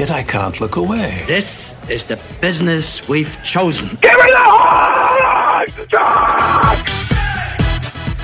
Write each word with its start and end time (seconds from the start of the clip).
Yet 0.00 0.10
I 0.10 0.22
can't 0.22 0.58
look 0.62 0.76
away. 0.76 1.24
This 1.26 1.76
is 1.90 2.06
the 2.06 2.18
business 2.40 3.06
we've 3.06 3.36
chosen. 3.42 3.86
Give 4.00 4.12
me 4.12 4.30
the 4.30 4.38
Hogs, 4.38 5.86
Chuck! 5.88 6.99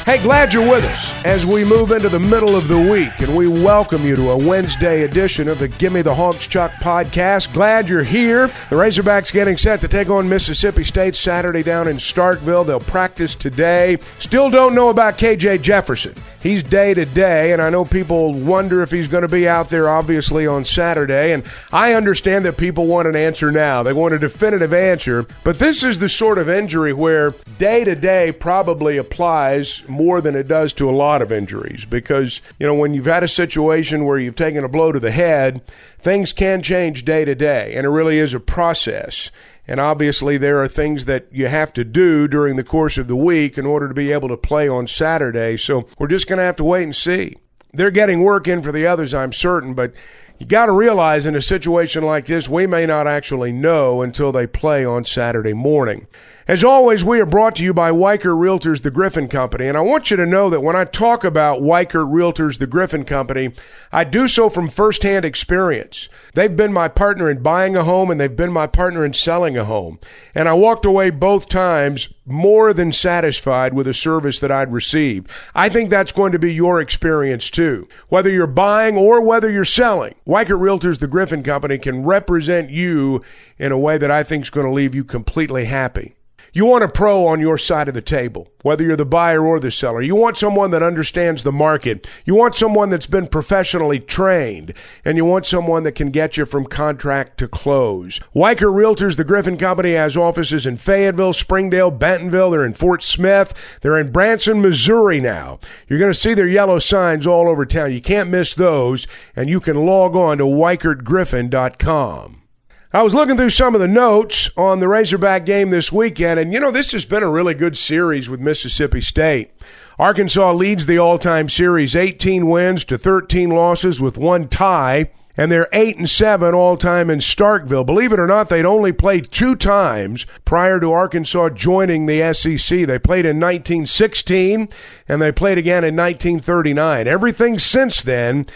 Hey, 0.07 0.23
glad 0.23 0.53
you're 0.53 0.71
with 0.71 0.85
us 0.85 1.25
as 1.25 1.45
we 1.45 1.65
move 1.65 1.91
into 1.91 2.09
the 2.09 2.21
middle 2.21 2.55
of 2.55 2.69
the 2.69 2.79
week, 2.79 3.23
and 3.23 3.37
we 3.37 3.49
welcome 3.49 4.05
you 4.05 4.15
to 4.15 4.31
a 4.31 4.37
Wednesday 4.37 5.03
edition 5.03 5.49
of 5.49 5.59
the 5.59 5.67
Gimme 5.67 6.03
the 6.03 6.15
Hogs 6.15 6.47
Chuck 6.47 6.71
podcast. 6.75 7.53
Glad 7.53 7.89
you're 7.89 8.05
here. 8.05 8.47
The 8.71 8.77
Razorbacks 8.77 9.33
getting 9.33 9.59
set 9.59 9.81
to 9.81 9.89
take 9.89 10.09
on 10.09 10.29
Mississippi 10.29 10.85
State 10.85 11.17
Saturday 11.17 11.65
down 11.65 11.89
in 11.89 11.97
Starkville. 11.97 12.65
They'll 12.65 12.79
practice 12.79 13.35
today. 13.35 13.99
Still 14.21 14.49
don't 14.49 14.77
know 14.77 14.91
about 14.91 15.19
KJ 15.19 15.63
Jefferson. 15.63 16.15
He's 16.41 16.63
day 16.63 16.95
to 16.95 17.05
day, 17.05 17.53
and 17.53 17.61
I 17.61 17.71
know 17.71 17.85
people 17.85 18.33
wonder 18.33 18.81
if 18.81 18.93
he's 18.93 19.09
going 19.09 19.23
to 19.23 19.29
be 19.29 19.49
out 19.49 19.71
there, 19.71 19.89
obviously, 19.89 20.47
on 20.47 20.65
Saturday. 20.65 21.33
And 21.33 21.43
I 21.73 21.95
understand 21.95 22.45
that 22.45 22.57
people 22.57 22.87
want 22.87 23.09
an 23.09 23.17
answer 23.17 23.51
now. 23.51 23.83
They 23.83 23.93
want 23.93 24.15
a 24.15 24.19
definitive 24.21 24.73
answer. 24.73 25.27
But 25.43 25.59
this 25.59 25.83
is 25.83 25.99
the 25.99 26.09
sort 26.09 26.39
of 26.39 26.49
injury 26.49 26.93
where 26.93 27.35
day 27.59 27.83
to 27.83 27.97
day 27.97 28.31
probably 28.31 28.97
applies 28.97 29.83
more 29.97 30.21
than 30.21 30.37
it 30.37 30.47
does 30.47 30.73
to 30.75 30.89
a 30.89 30.93
lot 30.93 31.23
of 31.23 31.33
injuries 31.33 31.85
because, 31.85 32.41
you 32.61 32.67
know, 32.67 32.75
when 32.75 32.95
you've 32.95 33.07
had 33.07 33.23
a 33.23 33.29
situation 33.29 34.05
where 34.05 34.19
you've 34.19 34.37
taken 34.37 34.63
a 34.63 34.69
blow 34.69 34.93
to 34.93 35.01
the 35.01 35.11
head, 35.11 35.63
things 35.99 36.33
can 36.33 36.63
change 36.63 37.05
day 37.05 37.25
to 37.25 37.35
day, 37.35 37.75
and 37.75 37.87
it 37.87 37.91
really 37.91 38.19
is 38.19 38.35
a 38.35 38.41
process. 38.41 39.31
And 39.69 39.81
obviously, 39.81 40.39
there 40.39 40.63
are 40.63 40.69
things 40.69 41.07
that 41.07 41.27
you 41.33 41.49
have 41.49 41.73
to 41.73 41.85
do 41.85 42.29
during 42.29 42.57
the 42.57 42.63
course 42.63 42.99
of 42.99 43.09
the 43.09 43.17
week 43.17 43.59
in 43.59 43.67
order 43.67 43.89
to 43.89 43.95
be 43.95 44.13
able 44.13 44.29
to 44.29 44.37
play 44.37 44.69
on 44.69 44.87
Saturday. 44.87 45.57
So 45.57 45.89
we're 45.99 46.07
just 46.07 46.29
going 46.29 46.39
to 46.39 46.45
have 46.45 46.57
to 46.57 46.65
wait 46.65 46.85
and 46.85 46.95
see. 46.95 47.37
They're 47.73 47.91
getting 47.91 48.23
work 48.23 48.47
in 48.47 48.63
for 48.63 48.71
the 48.71 48.87
others, 48.87 49.13
I'm 49.13 49.33
certain, 49.33 49.75
but 49.75 49.93
you 50.39 50.47
got 50.47 50.67
to 50.67 50.73
realize 50.73 51.27
in 51.27 51.35
a 51.35 51.43
situation 51.43 52.05
like 52.05 52.27
this, 52.27 52.49
we 52.49 52.67
may 52.67 52.87
not 52.87 53.07
actually 53.07 53.53
know 53.53 54.03
until 54.03 54.33
they 54.33 54.47
play 54.47 54.85
on 54.85 55.05
Saturday 55.05 55.55
morning. 55.55 56.07
As 56.49 56.63
always, 56.63 57.05
we 57.05 57.19
are 57.19 57.27
brought 57.27 57.57
to 57.57 57.65
you 57.65 57.75
by 57.75 57.91
Weichert 57.91 58.39
Realtors, 58.39 58.83
the 58.83 58.91
Griffin 58.93 59.27
Company. 59.27 59.67
And 59.67 59.77
I 59.77 59.81
want 59.81 60.13
you 60.13 60.17
to 60.17 60.25
know 60.25 60.49
that 60.49 60.61
when 60.61 60.77
I 60.77 60.85
talk 60.85 61.25
about 61.25 61.61
Weichert 61.61 62.09
Realtors, 62.09 62.61
the 62.61 62.69
Griffin 62.69 63.05
Company, 63.05 63.51
I 63.91 64.05
do 64.05 64.29
so 64.29 64.49
from 64.49 64.69
firsthand 64.69 65.25
experience. 65.25 66.09
They've 66.35 66.55
been 66.55 66.73
my 66.73 66.87
partner 66.87 67.29
in 67.29 67.43
buying 67.43 67.75
a 67.75 67.83
home 67.83 68.13
and 68.13 68.21
they've 68.21 68.37
been 68.37 68.53
my 68.53 68.69
partner 68.69 69.05
in 69.05 69.13
selling 69.13 69.57
a 69.57 69.65
home. 69.65 69.99
And 70.37 70.49
I 70.49 70.53
walked 70.53 70.85
away 70.85 71.11
both 71.11 71.49
times 71.49 72.11
more 72.25 72.73
than 72.73 72.93
satisfied 72.93 73.75
with 73.75 73.87
the 73.87 73.95
service 73.95 74.39
that 74.39 74.53
I'd 74.53 74.73
received. 74.73 75.29
I 75.53 75.69
think 75.69 75.91
that's 75.91 76.13
going 76.13 76.31
to 76.31 76.39
be 76.39 76.55
your 76.55 76.81
experience 76.81 77.51
too. 77.51 77.89
Whether 78.09 78.31
you're 78.31 78.47
buying 78.47 78.97
or 78.97 79.21
whether 79.21 79.51
you're 79.51 79.65
selling, 79.65 80.15
Weichert 80.25 80.61
Realtors, 80.61 81.01
the 81.01 81.09
Griffin 81.09 81.43
Company, 81.43 81.77
can 81.77 82.05
represent 82.05 82.71
you 82.71 83.25
in 83.59 83.73
a 83.73 83.79
way 83.79 83.99
that 83.99 84.13
I 84.13 84.23
think 84.23 84.45
is 84.45 84.51
going 84.51 84.67
to 84.67 84.73
leave 84.73 84.95
you 84.95 85.03
completely 85.03 85.65
happy. 85.65 86.16
You 86.57 86.65
want 86.65 86.85
a 86.85 86.89
pro 86.89 87.27
on 87.27 87.39
your 87.39 87.59
side 87.59 87.87
of 87.87 87.93
the 87.93 88.01
table, 88.01 88.49
whether 88.63 88.83
you're 88.83 88.97
the 88.97 89.05
buyer 89.05 89.45
or 89.45 89.61
the 89.61 89.71
seller. 89.71 90.01
You 90.01 90.17
want 90.17 90.39
someone 90.39 90.71
that 90.71 90.83
understands 90.83 91.43
the 91.43 91.53
market. 91.53 92.09
You 92.25 92.35
want 92.35 92.55
someone 92.55 92.89
that's 92.89 93.07
been 93.07 93.27
professionally 93.27 94.01
trained. 94.01 94.73
And 95.05 95.19
you 95.19 95.27
want 95.27 95.45
someone 95.45 95.83
that 95.83 95.93
can 95.93 96.11
get 96.11 96.39
you 96.39 96.47
from 96.47 96.65
contract 96.65 97.37
to 97.41 97.47
close. 97.47 98.21
Weichert 98.35 98.73
Realtors, 98.73 99.19
the 99.19 99.25
Griffin 99.25 99.59
Company, 99.59 99.93
has 99.93 100.17
offices 100.17 100.67
in 100.67 100.79
Fayetteville, 100.79 101.35
Springdale, 101.35 101.91
Bentonville. 101.91 102.53
They're 102.53 102.65
in 102.65 102.73
Fort 102.73 103.03
Smith. 103.03 103.53
They're 103.83 103.99
in 103.99 104.11
Branson, 104.11 104.63
Missouri 104.63 105.21
now. 105.21 105.59
You're 105.91 105.99
going 105.99 106.11
to 106.11 106.19
see 106.19 106.33
their 106.33 106.49
yellow 106.49 106.79
signs 106.79 107.27
all 107.27 107.51
over 107.51 107.67
town. 107.67 107.93
You 107.93 108.01
can't 108.01 108.31
miss 108.31 108.55
those. 108.55 109.07
And 109.37 109.51
you 109.51 109.61
can 109.61 109.85
log 109.85 110.17
on 110.17 110.39
to 110.39 110.45
WeichertGriffin.com. 110.45 112.46
I 112.93 113.03
was 113.03 113.15
looking 113.15 113.37
through 113.37 113.51
some 113.51 113.75
of 113.75 113.81
the 113.81 113.89
notes 113.89 114.49
on 114.57 114.79
the 114.79 114.87
Razorback 114.87 115.45
game 115.45 115.71
this 115.71 115.91
weekend, 115.91 116.39
and 116.39 116.53
you 116.53 116.61
know, 116.61 116.71
this 116.71 116.93
has 116.93 117.05
been 117.05 117.25
a 117.25 117.29
really 117.29 117.53
good 117.53 117.77
series 117.77 118.29
with 118.29 118.41
Mississippi 118.41 119.01
State. 119.01 119.51
Arkansas 119.99 120.53
leads 120.53 120.87
the 120.87 120.99
all 120.99 121.19
time 121.19 121.49
series 121.49 121.97
18 121.97 122.49
wins 122.49 122.85
to 122.85 122.97
13 122.97 123.51
losses 123.51 124.01
with 124.01 124.17
one 124.17 124.47
tie, 124.47 125.11
and 125.37 125.51
they're 125.51 125.69
8 125.73 125.97
and 125.97 126.09
7 126.09 126.55
all 126.55 126.77
time 126.77 127.11
in 127.11 127.19
Starkville. 127.19 127.85
Believe 127.85 128.13
it 128.13 128.21
or 128.21 128.27
not, 128.29 128.51
they'd 128.51 128.65
only 128.65 128.93
played 128.93 129.33
two 129.33 129.57
times 129.57 130.25
prior 130.45 130.79
to 130.79 130.93
Arkansas 130.93 131.51
joining 131.51 132.07
the 132.07 132.33
SEC. 132.33 132.87
They 132.87 133.01
played 133.01 133.27
in 133.27 133.41
1916 133.41 134.69
and 135.09 135.21
they 135.21 135.33
played 135.33 135.59
again 135.59 135.83
in 135.83 135.97
1939. 135.97 137.09
Everything 137.09 137.59
since 137.59 138.01
then 138.01 138.47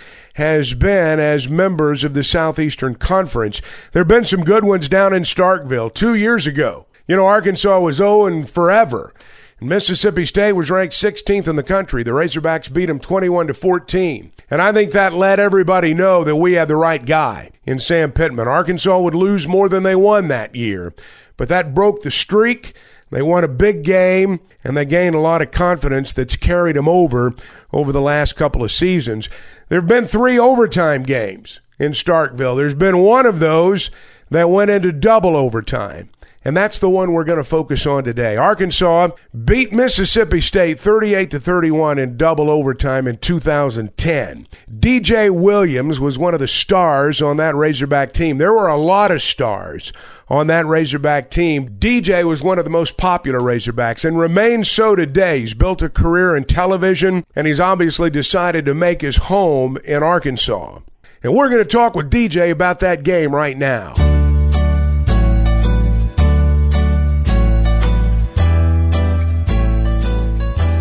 has 0.40 0.72
been 0.72 1.20
as 1.20 1.50
members 1.50 2.02
of 2.02 2.14
the 2.14 2.25
Southeastern 2.25 2.94
Conference. 2.94 3.60
There 3.92 4.00
have 4.00 4.08
been 4.08 4.25
some 4.25 4.42
good 4.42 4.64
ones 4.64 4.88
down 4.88 5.12
in 5.12 5.25
Starkville 5.25 5.92
two 5.92 6.14
years 6.14 6.46
ago. 6.46 6.87
You 7.06 7.16
know, 7.16 7.26
Arkansas 7.26 7.78
was 7.78 7.96
0 7.96 8.25
and 8.25 8.48
forever. 8.48 9.12
Mississippi 9.60 10.25
State 10.25 10.54
was 10.54 10.70
ranked 10.70 10.94
16th 10.94 11.46
in 11.46 11.56
the 11.56 11.62
country. 11.62 12.02
The 12.02 12.12
Razorbacks 12.12 12.72
beat 12.72 12.87
them 12.87 12.98
21 12.98 13.48
to 13.48 13.54
14. 13.54 14.32
And 14.50 14.62
I 14.62 14.72
think 14.72 14.92
that 14.92 15.12
let 15.12 15.38
everybody 15.38 15.92
know 15.92 16.25
that 16.25 16.37
we 16.37 16.54
had 16.54 16.69
the 16.69 16.76
right 16.76 17.04
guy 17.04 17.50
in 17.66 17.78
Sam 17.78 18.10
Pittman. 18.10 18.48
Arkansas 18.48 18.98
would 18.98 19.14
lose 19.14 19.46
more 19.46 19.69
than 19.69 19.82
they 19.82 19.94
won 19.94 20.28
that 20.28 20.56
year, 20.56 20.94
but 21.36 21.50
that 21.50 21.75
broke 21.75 22.00
the 22.00 22.10
streak. 22.10 22.72
They 23.10 23.22
won 23.22 23.44
a 23.44 23.48
big 23.48 23.82
game 23.82 24.40
and 24.62 24.76
they 24.76 24.84
gained 24.84 25.14
a 25.14 25.20
lot 25.20 25.42
of 25.42 25.50
confidence 25.50 26.12
that's 26.12 26.36
carried 26.36 26.76
them 26.76 26.88
over 26.88 27.34
over 27.72 27.92
the 27.92 28.00
last 28.00 28.36
couple 28.36 28.62
of 28.62 28.72
seasons. 28.72 29.28
There 29.68 29.80
have 29.80 29.88
been 29.88 30.06
three 30.06 30.38
overtime 30.38 31.02
games 31.02 31.60
in 31.78 31.92
Starkville. 31.92 32.56
There's 32.56 32.74
been 32.74 32.98
one 32.98 33.26
of 33.26 33.40
those 33.40 33.90
that 34.30 34.50
went 34.50 34.70
into 34.70 34.92
double 34.92 35.36
overtime. 35.36 36.10
And 36.44 36.56
that's 36.56 36.78
the 36.78 36.88
one 36.88 37.12
we're 37.12 37.25
going 37.25 37.38
to 37.38 37.44
focus 37.44 37.87
on 37.87 38.04
today. 38.04 38.37
Arkansas 38.37 39.08
beat 39.44 39.72
Mississippi 39.72 40.40
State 40.40 40.78
38 40.78 41.31
to 41.32 41.40
31 41.40 41.98
in 41.98 42.16
double 42.16 42.50
overtime 42.50 43.06
in 43.06 43.19
2010. 43.19 44.46
DJ 44.70 45.31
Williams 45.31 46.00
was 46.00 46.19
one 46.19 46.32
of 46.32 46.40
the 46.40 46.48
stars 46.48 47.20
on 47.20 47.37
that 47.37 47.54
Razorback 47.54 48.12
team. 48.12 48.38
There 48.38 48.52
were 48.52 48.69
a 48.69 48.78
lot 48.78 49.10
of 49.10 49.22
stars 49.22 49.92
on 50.28 50.46
that 50.46 50.64
Razorback 50.64 51.31
team. 51.31 51.76
DJ 51.78 52.25
was 52.25 52.43
one 52.43 52.58
of 52.58 52.64
the 52.64 52.70
most 52.70 52.96
popular 52.96 53.40
Razorbacks 53.40 54.04
and 54.04 54.19
remains 54.19 54.70
so 54.70 54.94
today. 54.94 55.40
He's 55.40 55.54
built 55.54 55.82
a 55.82 55.88
career 55.90 56.36
in 56.36 56.44
television 56.44 57.25
and 57.34 57.46
he's 57.46 57.60
obviously 57.60 58.08
decided 58.08 58.64
to 58.64 58.75
make 58.75 59.02
his 59.02 59.16
home 59.16 59.76
in 59.84 60.02
Arkansas. 60.02 60.78
And 61.22 61.34
we're 61.34 61.50
going 61.50 61.62
to 61.62 61.69
talk 61.69 61.94
with 61.94 62.10
DJ 62.10 62.50
about 62.50 62.81
that 62.81 63.02
game 63.02 63.34
right 63.34 63.58
now. 63.58 64.09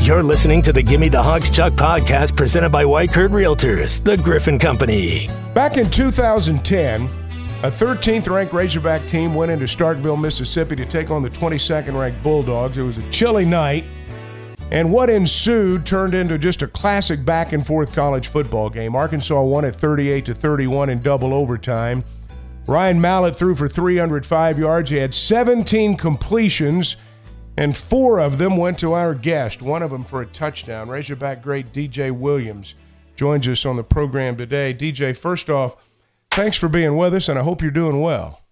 You're 0.10 0.24
listening 0.24 0.64
to 0.64 0.74
the 0.74 0.82
Gimme 0.82 1.10
the 1.10 1.22
Hogs 1.22 1.52
Chuck 1.52 1.74
podcast 1.74 2.36
presented 2.36 2.72
by 2.72 2.84
Weichert 2.84 3.30
Realtors, 3.30 4.04
the 4.04 4.18
Griffin 4.18 4.58
Company. 4.58 5.30
Back 5.54 5.78
in 5.78 5.88
2010, 5.88 7.04
a 7.62 7.70
13th 7.70 8.28
ranked 8.28 8.52
Razorback 8.52 9.08
team 9.08 9.36
went 9.36 9.52
into 9.52 9.66
Starkville, 9.66 10.20
Mississippi 10.20 10.76
to 10.78 10.86
take 10.88 11.12
on 11.12 11.22
the 11.22 11.30
22nd 11.30 11.94
ranked 11.94 12.24
Bulldogs. 12.24 12.80
It 12.80 12.82
was 12.82 12.98
a 12.98 13.08
chilly 13.12 13.46
night, 13.46 13.86
and 14.72 14.92
what 14.92 15.12
ensued 15.12 15.86
turned 15.86 16.16
into 16.16 16.40
just 16.40 16.64
a 16.64 16.68
classic 16.68 17.24
back 17.24 17.54
and 17.54 17.64
forth 17.64 17.94
college 17.94 18.30
football 18.30 18.72
game. 18.72 18.96
Arkansas 18.96 19.40
won 19.44 19.64
at 19.64 19.76
38 19.76 20.26
to 20.26 20.34
31 20.34 20.90
in 20.90 21.04
double 21.04 21.36
overtime. 21.36 22.04
Ryan 22.66 23.00
Mallett 23.00 23.36
threw 23.36 23.54
for 23.54 23.70
305 23.70 24.58
yards. 24.58 24.90
He 24.90 24.98
had 24.98 25.14
17 25.14 25.98
completions 25.98 26.96
and 27.60 27.76
four 27.76 28.22
of 28.22 28.38
them 28.38 28.56
went 28.56 28.80
to 28.80 28.94
our 28.94 29.14
guest, 29.14 29.62
one 29.62 29.84
of 29.84 29.92
them 29.92 30.06
for 30.06 30.22
a 30.22 30.26
touchdown. 30.26 30.88
Razorback 30.88 31.42
great 31.44 31.74
DJ 31.74 32.10
Williams 32.10 32.74
joins 33.18 33.50
us 33.50 33.66
on 33.66 33.76
the 33.76 33.84
program 33.84 34.38
today. 34.38 34.74
DJ, 34.74 35.16
first 35.16 35.50
off, 35.50 35.76
thanks 36.32 36.58
for 36.58 36.70
being 36.70 36.96
with 36.96 37.14
us, 37.14 37.28
and 37.28 37.38
I 37.38 37.44
hope 37.44 37.62
you're 37.62 37.70
doing 37.70 38.00
well. 38.00 38.44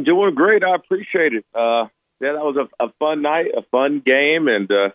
Doing 0.00 0.36
great. 0.36 0.62
I 0.62 0.76
appreciate 0.76 1.32
it. 1.32 1.44
Uh, 1.52 1.88
yeah, 2.20 2.34
that 2.34 2.44
was 2.44 2.56
a, 2.56 2.84
a, 2.84 2.92
fun 3.00 3.22
night, 3.22 3.46
a 3.56 3.62
fun 3.72 4.00
game, 4.06 4.46
and 4.46 4.70
uh, 4.70 4.90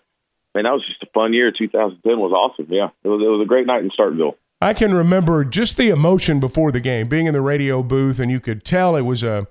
man, 0.55 0.63
that 0.63 0.71
was 0.71 0.85
just 0.87 1.03
a 1.03 1.07
fun 1.13 1.33
year. 1.33 1.51
2010 1.51 2.17
was 2.17 2.31
awesome. 2.31 2.71
Yeah, 2.73 2.91
it 3.03 3.09
was, 3.09 3.21
it 3.21 3.27
was 3.27 3.41
a 3.43 3.45
great 3.45 3.67
night 3.67 3.83
in 3.83 3.89
Starkville. 3.89 4.35
I 4.61 4.73
can 4.73 4.93
remember 4.93 5.43
just 5.43 5.75
the 5.75 5.89
emotion 5.89 6.39
before 6.39 6.71
the 6.71 6.79
game, 6.79 7.09
being 7.09 7.25
in 7.25 7.33
the 7.33 7.41
radio 7.41 7.83
booth, 7.83 8.21
and 8.21 8.31
you 8.31 8.39
could 8.39 8.63
tell 8.63 8.95
it 8.95 9.01
was 9.01 9.21
a 9.21 9.47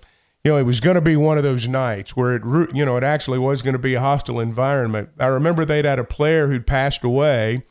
you 0.46 0.52
know, 0.52 0.58
it 0.58 0.62
was 0.62 0.78
going 0.78 0.94
to 0.94 1.00
be 1.00 1.16
one 1.16 1.38
of 1.38 1.42
those 1.42 1.66
nights 1.66 2.14
where 2.14 2.36
it, 2.36 2.44
you 2.72 2.84
know, 2.84 2.96
it 2.96 3.02
actually 3.02 3.40
was 3.40 3.62
going 3.62 3.72
to 3.72 3.80
be 3.80 3.94
a 3.94 4.00
hostile 4.00 4.38
environment. 4.38 5.08
I 5.18 5.26
remember 5.26 5.64
they'd 5.64 5.84
had 5.84 5.98
a 5.98 6.04
player 6.04 6.46
who'd 6.46 6.68
passed 6.68 7.02
away, 7.02 7.64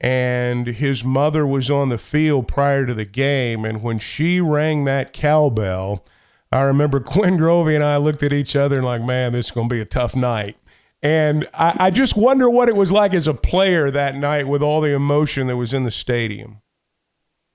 and 0.00 0.66
his 0.66 1.04
mother 1.04 1.46
was 1.46 1.70
on 1.70 1.90
the 1.90 1.98
field 1.98 2.48
prior 2.48 2.86
to 2.86 2.94
the 2.94 3.04
game. 3.04 3.66
And 3.66 3.82
when 3.82 3.98
she 3.98 4.40
rang 4.40 4.84
that 4.84 5.12
cowbell, 5.12 6.02
I 6.50 6.62
remember 6.62 6.98
Quinn 7.00 7.36
Grovey 7.36 7.74
and 7.74 7.84
I 7.84 7.98
looked 7.98 8.22
at 8.22 8.32
each 8.32 8.56
other 8.56 8.76
and 8.76 8.86
like, 8.86 9.02
man, 9.02 9.32
this 9.32 9.46
is 9.46 9.52
going 9.52 9.68
to 9.68 9.74
be 9.74 9.82
a 9.82 9.84
tough 9.84 10.16
night. 10.16 10.56
And 11.02 11.46
I, 11.52 11.76
I 11.78 11.90
just 11.90 12.16
wonder 12.16 12.48
what 12.48 12.70
it 12.70 12.74
was 12.74 12.90
like 12.90 13.12
as 13.12 13.28
a 13.28 13.34
player 13.34 13.90
that 13.90 14.16
night 14.16 14.48
with 14.48 14.62
all 14.62 14.80
the 14.80 14.94
emotion 14.94 15.46
that 15.48 15.58
was 15.58 15.74
in 15.74 15.82
the 15.82 15.90
stadium. 15.90 16.62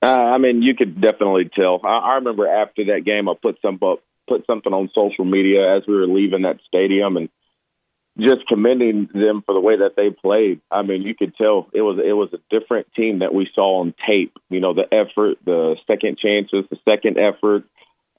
Uh, 0.04 0.10
I 0.10 0.38
mean, 0.38 0.62
you 0.62 0.75
could 0.75 1.01
definitely 1.01 1.50
tell. 1.51 1.81
I, 1.83 1.98
I 1.98 2.16
remember 2.16 2.48
after 2.48 2.86
that 2.86 3.04
game, 3.04 3.27
I 3.27 3.33
put 3.42 3.57
some 3.63 3.80
up 3.81 4.04
put 4.30 4.46
something 4.46 4.72
on 4.74 4.90
social 4.94 5.26
media 5.26 5.76
as 5.76 5.84
we 5.88 5.96
were 5.96 6.08
leaving 6.08 6.44
that 6.44 6.60
stadium 6.68 7.18
and 7.18 7.30
just 8.18 8.48
commending 8.48 9.10
them 9.14 9.42
for 9.46 9.54
the 9.54 9.60
way 9.60 9.78
that 9.78 9.96
they 9.96 10.10
played. 10.10 10.62
I 10.70 10.84
mean, 10.84 11.02
you 11.02 11.16
could 11.16 11.36
tell 11.36 11.70
it 11.74 11.81
was 11.81 12.00
it 12.04 12.14
was 12.14 12.30
a 12.34 12.40
different 12.50 12.88
team 12.94 13.20
that 13.20 13.34
we 13.34 13.50
saw 13.54 13.81
on 13.81 13.94
tape. 14.08 14.38
You 14.50 14.60
know, 14.60 14.74
the 14.74 14.88
effort, 14.94 15.38
the 15.46 15.76
second 15.88 16.18
chances, 16.18 16.66
the 16.70 16.80
second 16.90 17.18
effort, 17.18 17.64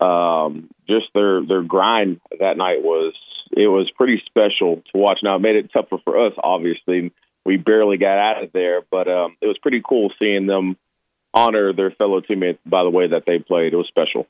um, 0.00 0.70
just 0.88 1.06
their 1.14 1.44
their 1.44 1.62
grind 1.62 2.20
that 2.38 2.56
night 2.56 2.82
was 2.82 3.14
it 3.52 3.68
was 3.68 3.90
pretty 3.96 4.22
special 4.26 4.82
to 4.92 4.98
watch. 4.98 5.18
Now 5.22 5.36
it 5.36 5.40
made 5.40 5.56
it 5.56 5.72
tougher 5.72 5.98
for 6.04 6.26
us, 6.26 6.32
obviously. 6.42 7.12
We 7.44 7.56
barely 7.56 7.96
got 7.96 8.18
out 8.18 8.44
of 8.44 8.52
there, 8.52 8.82
but 8.90 9.08
um, 9.08 9.36
it 9.40 9.46
was 9.46 9.58
pretty 9.58 9.82
cool 9.86 10.12
seeing 10.18 10.46
them 10.46 10.76
honor 11.32 11.72
their 11.72 11.90
fellow 11.90 12.20
teammates 12.20 12.58
by 12.66 12.82
the 12.82 12.90
way 12.90 13.08
that 13.08 13.24
they 13.26 13.38
played. 13.38 13.72
It 13.72 13.76
was 13.76 13.88
special. 13.88 14.26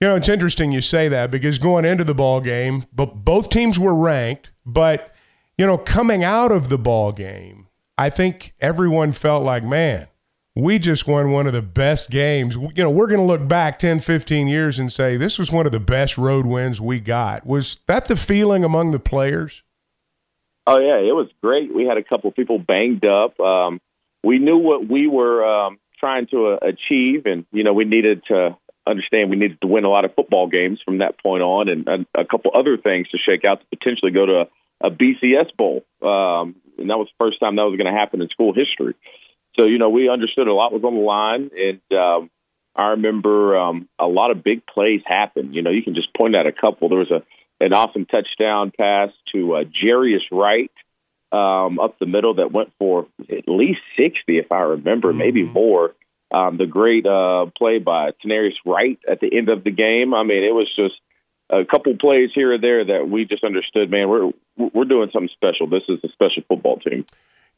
You 0.00 0.08
know, 0.08 0.16
it's 0.16 0.30
interesting 0.30 0.72
you 0.72 0.80
say 0.80 1.08
that 1.08 1.30
because 1.30 1.58
going 1.58 1.84
into 1.84 2.04
the 2.04 2.14
ball 2.14 2.40
game, 2.40 2.86
but 2.92 3.24
both 3.24 3.50
teams 3.50 3.78
were 3.78 3.94
ranked, 3.94 4.50
but 4.64 5.14
you 5.58 5.66
know, 5.66 5.76
coming 5.76 6.24
out 6.24 6.52
of 6.52 6.70
the 6.70 6.78
ball 6.78 7.12
game, 7.12 7.66
I 7.98 8.08
think 8.08 8.54
everyone 8.60 9.12
felt 9.12 9.44
like, 9.44 9.62
man, 9.62 10.08
we 10.56 10.78
just 10.78 11.06
won 11.06 11.32
one 11.32 11.46
of 11.46 11.52
the 11.52 11.60
best 11.60 12.10
games. 12.10 12.56
You 12.56 12.82
know, 12.82 12.90
we're 12.90 13.08
going 13.08 13.20
to 13.20 13.26
look 13.26 13.46
back 13.46 13.78
10, 13.78 14.00
15 14.00 14.48
years 14.48 14.78
and 14.78 14.90
say 14.90 15.18
this 15.18 15.38
was 15.38 15.52
one 15.52 15.66
of 15.66 15.72
the 15.72 15.80
best 15.80 16.16
road 16.16 16.46
wins 16.46 16.80
we 16.80 16.98
got. 16.98 17.44
Was 17.44 17.76
that 17.86 18.06
the 18.06 18.16
feeling 18.16 18.64
among 18.64 18.92
the 18.92 18.98
players? 18.98 19.62
Oh 20.66 20.78
yeah, 20.78 20.98
it 20.98 21.14
was 21.14 21.28
great. 21.42 21.74
We 21.74 21.84
had 21.84 21.98
a 21.98 22.02
couple 22.02 22.30
people 22.30 22.58
banged 22.58 23.04
up. 23.04 23.38
Um, 23.38 23.80
we 24.24 24.38
knew 24.38 24.56
what 24.56 24.88
we 24.88 25.06
were 25.06 25.44
um, 25.44 25.78
trying 25.98 26.26
to 26.28 26.48
uh, 26.48 26.58
achieve, 26.62 27.26
and 27.26 27.44
you 27.52 27.64
know, 27.64 27.74
we 27.74 27.84
needed 27.84 28.22
to 28.28 28.56
understand 28.86 29.30
we 29.30 29.36
needed 29.36 29.60
to 29.60 29.66
win 29.66 29.84
a 29.84 29.88
lot 29.88 30.04
of 30.04 30.14
football 30.14 30.46
games 30.46 30.80
from 30.84 30.98
that 30.98 31.22
point 31.22 31.42
on, 31.42 31.68
and, 31.68 31.88
and 31.88 32.06
a 32.14 32.24
couple 32.24 32.52
other 32.54 32.76
things 32.76 33.08
to 33.10 33.18
shake 33.18 33.44
out 33.44 33.60
to 33.60 33.76
potentially 33.76 34.10
go 34.10 34.26
to 34.26 34.40
a, 34.40 34.88
a 34.88 34.90
BCS 34.90 35.54
bowl. 35.56 35.84
Um, 36.02 36.56
and 36.78 36.88
that 36.88 36.98
was 36.98 37.08
the 37.08 37.24
first 37.24 37.40
time 37.40 37.56
that 37.56 37.62
was 37.62 37.76
going 37.76 37.92
to 37.92 37.98
happen 37.98 38.22
in 38.22 38.28
school 38.28 38.54
history. 38.54 38.94
So 39.58 39.66
you 39.66 39.78
know, 39.78 39.90
we 39.90 40.08
understood 40.08 40.48
a 40.48 40.54
lot 40.54 40.72
was 40.72 40.84
on 40.84 40.94
the 40.94 41.00
line, 41.00 41.50
and 41.56 41.98
um, 41.98 42.30
I 42.74 42.90
remember 42.90 43.58
um, 43.58 43.88
a 43.98 44.06
lot 44.06 44.30
of 44.30 44.44
big 44.44 44.64
plays 44.66 45.02
happened. 45.04 45.54
You 45.54 45.62
know, 45.62 45.70
you 45.70 45.82
can 45.82 45.94
just 45.94 46.14
point 46.14 46.36
out 46.36 46.46
a 46.46 46.52
couple. 46.52 46.88
There 46.88 46.98
was 46.98 47.10
a 47.10 47.22
an 47.62 47.74
awesome 47.74 48.06
touchdown 48.06 48.72
pass 48.76 49.10
to 49.32 49.56
uh, 49.56 49.64
Jarius 49.64 50.22
Wright 50.32 50.70
um, 51.30 51.78
up 51.78 51.98
the 51.98 52.06
middle 52.06 52.34
that 52.34 52.52
went 52.52 52.72
for 52.78 53.06
at 53.28 53.48
least 53.48 53.80
sixty, 53.96 54.38
if 54.38 54.50
I 54.50 54.60
remember, 54.60 55.08
mm-hmm. 55.08 55.18
maybe 55.18 55.42
more. 55.42 55.94
Um, 56.32 56.58
the 56.58 56.66
great 56.66 57.06
uh, 57.06 57.46
play 57.58 57.78
by 57.78 58.10
Tenarius 58.24 58.54
Wright 58.64 58.98
at 59.10 59.20
the 59.20 59.36
end 59.36 59.48
of 59.48 59.64
the 59.64 59.70
game. 59.70 60.14
I 60.14 60.22
mean, 60.22 60.44
it 60.44 60.54
was 60.54 60.68
just 60.76 60.94
a 61.50 61.64
couple 61.64 61.96
plays 61.96 62.30
here 62.34 62.52
or 62.52 62.58
there 62.58 62.84
that 62.84 63.08
we 63.08 63.24
just 63.24 63.44
understood. 63.44 63.90
Man, 63.90 64.08
we're 64.08 64.30
we're 64.56 64.84
doing 64.84 65.10
something 65.12 65.30
special. 65.32 65.66
This 65.66 65.82
is 65.88 65.98
a 66.04 66.08
special 66.08 66.42
football 66.48 66.78
team. 66.78 67.04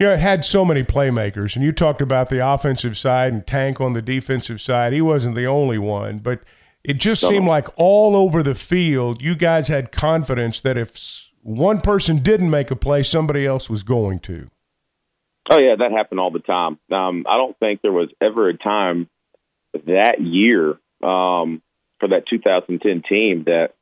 Yeah, 0.00 0.14
it 0.14 0.20
had 0.20 0.44
so 0.44 0.64
many 0.64 0.82
playmakers, 0.82 1.54
and 1.54 1.64
you 1.64 1.70
talked 1.70 2.00
about 2.00 2.28
the 2.28 2.44
offensive 2.44 2.96
side 2.96 3.32
and 3.32 3.46
Tank 3.46 3.80
on 3.80 3.92
the 3.92 4.02
defensive 4.02 4.60
side. 4.60 4.92
He 4.92 5.02
wasn't 5.02 5.36
the 5.36 5.44
only 5.44 5.78
one, 5.78 6.18
but 6.18 6.40
it 6.82 6.94
just 6.94 7.22
no. 7.22 7.28
seemed 7.28 7.46
like 7.46 7.68
all 7.76 8.16
over 8.16 8.42
the 8.42 8.54
field, 8.54 9.22
you 9.22 9.36
guys 9.36 9.68
had 9.68 9.92
confidence 9.92 10.60
that 10.62 10.76
if 10.76 11.30
one 11.42 11.80
person 11.80 12.18
didn't 12.18 12.50
make 12.50 12.70
a 12.70 12.76
play, 12.76 13.02
somebody 13.02 13.46
else 13.46 13.70
was 13.70 13.82
going 13.82 14.18
to. 14.20 14.50
Oh 15.50 15.58
yeah, 15.58 15.74
that 15.78 15.92
happened 15.92 16.20
all 16.20 16.30
the 16.30 16.38
time. 16.38 16.78
Um, 16.90 17.26
I 17.28 17.36
don't 17.36 17.58
think 17.58 17.82
there 17.82 17.92
was 17.92 18.10
ever 18.20 18.48
a 18.48 18.56
time 18.56 19.08
that 19.86 20.20
year 20.20 20.78
um, 21.02 21.62
for 21.98 22.08
that 22.08 22.26
2010 22.28 23.02
team 23.08 23.44
that 23.44 23.74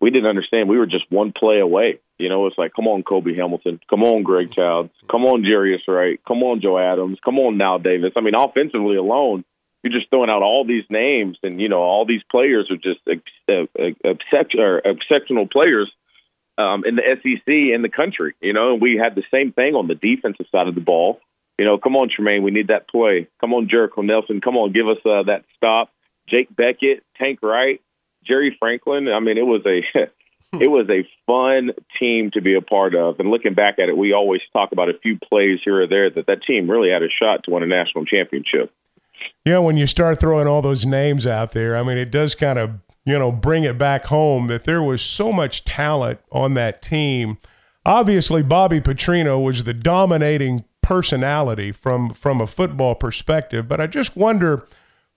we 0.00 0.10
didn't 0.10 0.28
understand. 0.28 0.68
We 0.68 0.78
were 0.78 0.86
just 0.86 1.10
one 1.10 1.32
play 1.32 1.60
away. 1.60 2.00
You 2.18 2.28
know, 2.28 2.46
it's 2.46 2.58
like, 2.58 2.74
come 2.74 2.86
on, 2.86 3.02
Cobi 3.02 3.34
Hamilton, 3.34 3.80
come 3.90 4.04
on, 4.04 4.22
Greg 4.22 4.52
Childs, 4.52 4.92
come 5.10 5.24
on, 5.24 5.42
Jarius 5.42 5.88
Wright, 5.88 6.20
come 6.26 6.44
on, 6.44 6.60
Joe 6.60 6.78
Adams, 6.78 7.18
come 7.24 7.38
on, 7.40 7.56
Knile 7.56 7.82
Davis. 7.82 8.12
I 8.14 8.20
mean, 8.20 8.36
offensively 8.36 8.96
alone, 8.96 9.44
you're 9.82 9.92
just 9.92 10.10
throwing 10.10 10.30
out 10.30 10.42
all 10.42 10.64
these 10.64 10.84
names, 10.88 11.38
and 11.42 11.60
you 11.60 11.68
know, 11.68 11.80
all 11.80 12.06
these 12.06 12.22
players 12.30 12.70
are 12.70 12.76
just 12.76 13.00
ex- 13.10 13.66
ex- 13.76 13.98
exceptional 14.84 15.48
players 15.48 15.90
um, 16.58 16.84
in 16.86 16.96
the 16.96 17.02
SEC 17.02 17.46
in 17.46 17.82
the 17.82 17.88
country. 17.88 18.34
You 18.40 18.52
know, 18.52 18.72
and 18.72 18.82
we 18.82 18.96
had 18.96 19.14
the 19.14 19.24
same 19.30 19.52
thing 19.52 19.74
on 19.74 19.88
the 19.88 19.94
defensive 19.94 20.46
side 20.50 20.68
of 20.68 20.74
the 20.74 20.80
ball. 20.80 21.20
You 21.58 21.64
know, 21.64 21.78
come 21.78 21.96
on, 21.96 22.08
Tramain, 22.08 22.42
we 22.42 22.50
need 22.50 22.68
that 22.68 22.88
play. 22.88 23.28
Come 23.40 23.54
on, 23.54 23.68
Jerico 23.68 24.04
Nelson, 24.04 24.40
come 24.40 24.56
on, 24.56 24.72
give 24.72 24.88
us 24.88 24.98
uh, 25.04 25.22
that 25.24 25.44
stop. 25.56 25.90
Jake 26.28 26.54
Bequette, 26.54 27.02
Tank 27.16 27.40
Wright, 27.42 27.80
Jerry 28.24 28.56
Franklin. 28.58 29.08
I 29.08 29.20
mean, 29.20 29.38
it 29.38 29.46
was 29.46 29.62
a 29.66 29.82
it 30.60 30.70
was 30.70 30.88
a 30.88 31.06
fun 31.26 31.72
team 31.98 32.30
to 32.32 32.40
be 32.40 32.54
a 32.54 32.60
part 32.60 32.94
of. 32.94 33.20
And 33.20 33.30
looking 33.30 33.54
back 33.54 33.78
at 33.78 33.88
it, 33.88 33.96
we 33.96 34.12
always 34.12 34.40
talk 34.52 34.72
about 34.72 34.88
a 34.88 34.98
few 34.98 35.18
plays 35.18 35.60
here 35.64 35.82
or 35.82 35.86
there 35.86 36.10
that 36.10 36.26
that 36.26 36.42
team 36.42 36.70
really 36.70 36.90
had 36.90 37.02
a 37.02 37.08
shot 37.08 37.44
to 37.44 37.50
win 37.50 37.62
a 37.62 37.66
national 37.66 38.04
championship. 38.04 38.72
Yeah, 39.44 39.58
when 39.58 39.76
you 39.76 39.86
start 39.86 40.18
throwing 40.18 40.48
all 40.48 40.62
those 40.62 40.84
names 40.84 41.26
out 41.26 41.52
there, 41.52 41.76
I 41.76 41.82
mean, 41.82 41.98
it 41.98 42.10
does 42.10 42.34
kind 42.34 42.58
of 42.58 42.80
you 43.04 43.18
know, 43.18 43.30
bring 43.30 43.64
it 43.64 43.78
back 43.78 44.06
home 44.06 44.46
that 44.46 44.64
there 44.64 44.82
was 44.82 45.02
so 45.02 45.32
much 45.32 45.64
talent 45.64 46.20
on 46.32 46.54
that 46.54 46.82
team. 46.82 47.38
Obviously, 47.84 48.42
Bobby 48.42 48.80
Petrino 48.80 49.42
was 49.42 49.64
the 49.64 49.74
dominating 49.74 50.64
personality 50.82 51.72
from 51.72 52.10
from 52.10 52.40
a 52.40 52.46
football 52.46 52.94
perspective, 52.94 53.68
but 53.68 53.80
I 53.80 53.86
just 53.86 54.16
wonder 54.16 54.66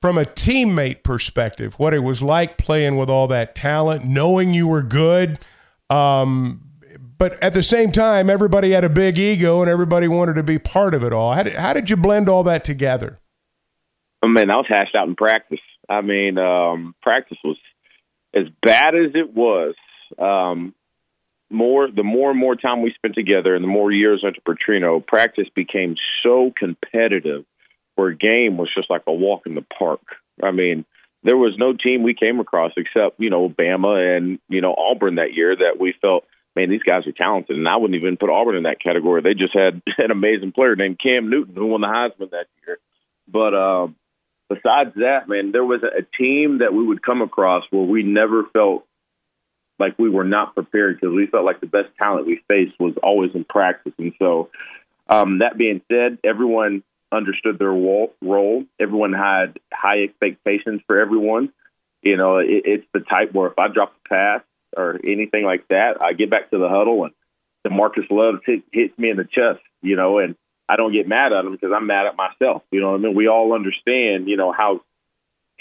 from 0.01 0.17
a 0.17 0.23
teammate 0.23 1.03
perspective, 1.03 1.79
what 1.79 1.93
it 1.93 1.99
was 1.99 2.21
like 2.21 2.57
playing 2.57 2.97
with 2.97 3.09
all 3.09 3.27
that 3.27 3.55
talent, 3.55 4.05
knowing 4.05 4.53
you 4.53 4.67
were 4.67 4.83
good. 4.83 5.39
Um, 5.89 6.61
but 7.17 7.41
at 7.41 7.53
the 7.53 7.63
same 7.63 7.91
time, 7.91 8.29
everybody 8.29 8.71
had 8.71 8.83
a 8.83 8.89
big 8.89 9.17
ego 9.17 9.61
and 9.61 9.69
everybody 9.69 10.07
wanted 10.07 10.35
to 10.35 10.43
be 10.43 10.59
part 10.59 10.93
of 10.93 11.03
it 11.03 11.13
all. 11.13 11.33
How 11.33 11.43
did, 11.43 11.55
how 11.55 11.73
did 11.73 11.89
you 11.89 11.97
blend 11.97 12.29
all 12.29 12.43
that 12.43 12.63
together? 12.63 13.19
I 14.21 14.27
mean, 14.27 14.51
I 14.51 14.57
was 14.57 14.65
hashed 14.69 14.93
out 14.95 15.07
in 15.07 15.15
practice. 15.15 15.59
I 15.89 16.01
mean, 16.01 16.37
um, 16.37 16.93
practice 17.01 17.37
was 17.43 17.57
as 18.33 18.45
bad 18.61 18.95
as 18.95 19.11
it 19.15 19.33
was. 19.33 19.75
Um, 20.17 20.73
more 21.49 21.89
the 21.89 22.03
more 22.03 22.31
and 22.31 22.39
more 22.39 22.55
time 22.55 22.81
we 22.81 22.93
spent 22.93 23.15
together, 23.15 23.55
and 23.55 23.63
the 23.63 23.69
more 23.69 23.91
years 23.91 24.23
under 24.25 24.39
Petrino, 24.41 25.05
practice 25.05 25.47
became 25.53 25.95
so 26.23 26.51
competitive. 26.55 27.45
Where 27.95 28.11
game 28.11 28.57
was 28.57 28.69
just 28.75 28.91
like 28.91 29.03
a 29.07 29.13
walk 29.13 29.47
in 29.47 29.55
the 29.55 29.63
park. 29.63 30.01
I 30.43 30.51
mean, 30.51 30.85
there 31.23 31.37
was 31.37 31.55
no 31.57 31.73
team 31.73 32.03
we 32.03 32.13
came 32.13 32.39
across 32.39 32.71
except 32.77 33.19
you 33.19 33.29
know 33.29 33.49
Bama 33.49 34.17
and 34.17 34.39
you 34.49 34.61
know 34.61 34.75
Auburn 34.77 35.15
that 35.15 35.33
year 35.33 35.55
that 35.55 35.79
we 35.79 35.93
felt 35.99 36.25
man 36.55 36.69
these 36.69 36.83
guys 36.83 37.07
are 37.07 37.11
talented, 37.11 37.57
and 37.57 37.67
I 37.67 37.77
wouldn't 37.77 37.99
even 37.99 38.17
put 38.17 38.29
Auburn 38.29 38.55
in 38.55 38.63
that 38.63 38.81
category. 38.81 39.21
They 39.21 39.33
just 39.33 39.55
had 39.55 39.81
an 39.97 40.11
amazing 40.11 40.51
player 40.51 40.75
named 40.75 40.99
Cam 40.99 41.29
Newton 41.29 41.55
who 41.55 41.67
won 41.67 41.81
the 41.81 41.87
Heisman 41.87 42.31
that 42.31 42.47
year. 42.65 42.77
But 43.27 43.53
uh, 43.53 43.87
besides 44.49 44.93
that, 44.95 45.27
man, 45.27 45.51
there 45.51 45.65
was 45.65 45.81
a 45.83 46.03
team 46.17 46.59
that 46.59 46.73
we 46.73 46.85
would 46.85 47.01
come 47.01 47.21
across 47.21 47.63
where 47.69 47.83
we 47.83 48.03
never 48.03 48.43
felt 48.53 48.85
like 49.79 49.97
we 49.99 50.09
were 50.09 50.23
not 50.23 50.55
prepared 50.55 50.99
because 50.99 51.15
we 51.15 51.27
felt 51.27 51.45
like 51.45 51.59
the 51.59 51.67
best 51.67 51.89
talent 51.97 52.25
we 52.25 52.41
faced 52.47 52.79
was 52.79 52.95
always 53.03 53.31
in 53.35 53.43
practice. 53.43 53.93
And 53.97 54.13
so, 54.17 54.49
um, 55.09 55.39
that 55.39 55.57
being 55.57 55.81
said, 55.91 56.17
everyone 56.23 56.83
understood 57.11 57.59
their 57.59 57.71
role. 57.71 58.65
Everyone 58.79 59.13
had 59.13 59.59
high 59.73 60.03
expectations 60.03 60.81
for 60.87 60.99
everyone. 60.99 61.53
You 62.01 62.17
know, 62.17 62.37
it, 62.37 62.63
it's 62.65 62.87
the 62.93 62.99
type 62.99 63.33
where 63.33 63.51
if 63.51 63.59
I 63.59 63.67
drop 63.67 63.93
a 64.05 64.09
pass 64.09 64.41
or 64.75 64.99
anything 65.03 65.45
like 65.45 65.67
that, 65.69 66.01
I 66.01 66.13
get 66.13 66.29
back 66.29 66.49
to 66.49 66.57
the 66.57 66.69
huddle 66.69 67.05
and 67.05 67.13
the 67.63 67.69
Marcus 67.69 68.05
Love 68.09 68.39
hit, 68.45 68.63
hits 68.71 68.97
me 68.97 69.09
in 69.09 69.17
the 69.17 69.23
chest, 69.23 69.61
you 69.81 69.95
know, 69.95 70.19
and 70.19 70.35
I 70.69 70.75
don't 70.75 70.93
get 70.93 71.07
mad 71.07 71.33
at 71.33 71.45
him 71.45 71.53
because 71.53 71.71
I'm 71.75 71.87
mad 71.87 72.07
at 72.07 72.17
myself. 72.17 72.63
You 72.71 72.81
know 72.81 72.95
I 72.95 72.97
mean? 72.97 73.15
We 73.15 73.27
all 73.27 73.53
understand, 73.53 74.27
you 74.27 74.37
know, 74.37 74.51
how 74.51 74.81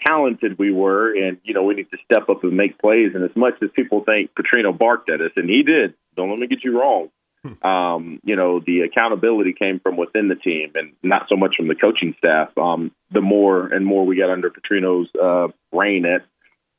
talented 0.04 0.58
we 0.58 0.72
were, 0.72 1.14
and 1.14 1.38
you 1.44 1.54
know 1.54 1.62
we 1.62 1.74
need 1.74 1.90
to 1.90 1.98
step 2.04 2.28
up 2.28 2.44
and 2.44 2.56
make 2.56 2.78
plays. 2.78 3.12
And 3.14 3.24
as 3.24 3.34
much 3.36 3.54
as 3.62 3.70
people 3.74 4.04
think 4.04 4.30
Petrino 4.34 4.76
barked 4.76 5.10
at 5.10 5.20
us, 5.20 5.32
and 5.36 5.48
he 5.48 5.62
did, 5.62 5.94
don't 6.16 6.30
let 6.30 6.38
me 6.38 6.46
get 6.46 6.64
you 6.64 6.78
wrong. 6.78 7.10
Hmm. 7.42 7.66
Um, 7.66 8.20
you 8.24 8.36
know, 8.36 8.60
the 8.60 8.80
accountability 8.80 9.52
came 9.52 9.80
from 9.80 9.96
within 9.96 10.28
the 10.28 10.34
team, 10.34 10.72
and 10.74 10.92
not 11.02 11.26
so 11.28 11.36
much 11.36 11.54
from 11.56 11.68
the 11.68 11.74
coaching 11.74 12.14
staff. 12.18 12.56
Um, 12.58 12.92
the 13.10 13.20
more 13.20 13.66
and 13.66 13.86
more 13.86 14.04
we 14.04 14.18
got 14.18 14.30
under 14.30 14.50
Petrino's 14.50 15.08
uh, 15.14 15.52
reign 15.72 16.04
at, 16.04 16.22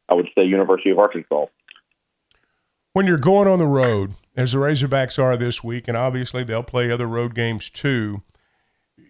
I 0.10 0.16
would 0.16 0.30
say, 0.38 0.46
University 0.46 0.92
of 0.92 1.00
Arkansas. 1.00 1.46
When 2.98 3.06
you're 3.06 3.20
going 3.20 3.48
on 3.48 3.60
the 3.60 3.68
road, 3.68 4.16
as 4.36 4.54
the 4.54 4.58
Razorbacks 4.58 5.22
are 5.22 5.38
this 5.38 5.64
week, 5.64 5.88
and 5.88 5.96
obviously 5.96 6.44
they'll 6.44 6.64
play 6.64 6.90
other 6.90 7.06
road 7.06 7.36
games 7.36 7.70
too. 7.70 8.24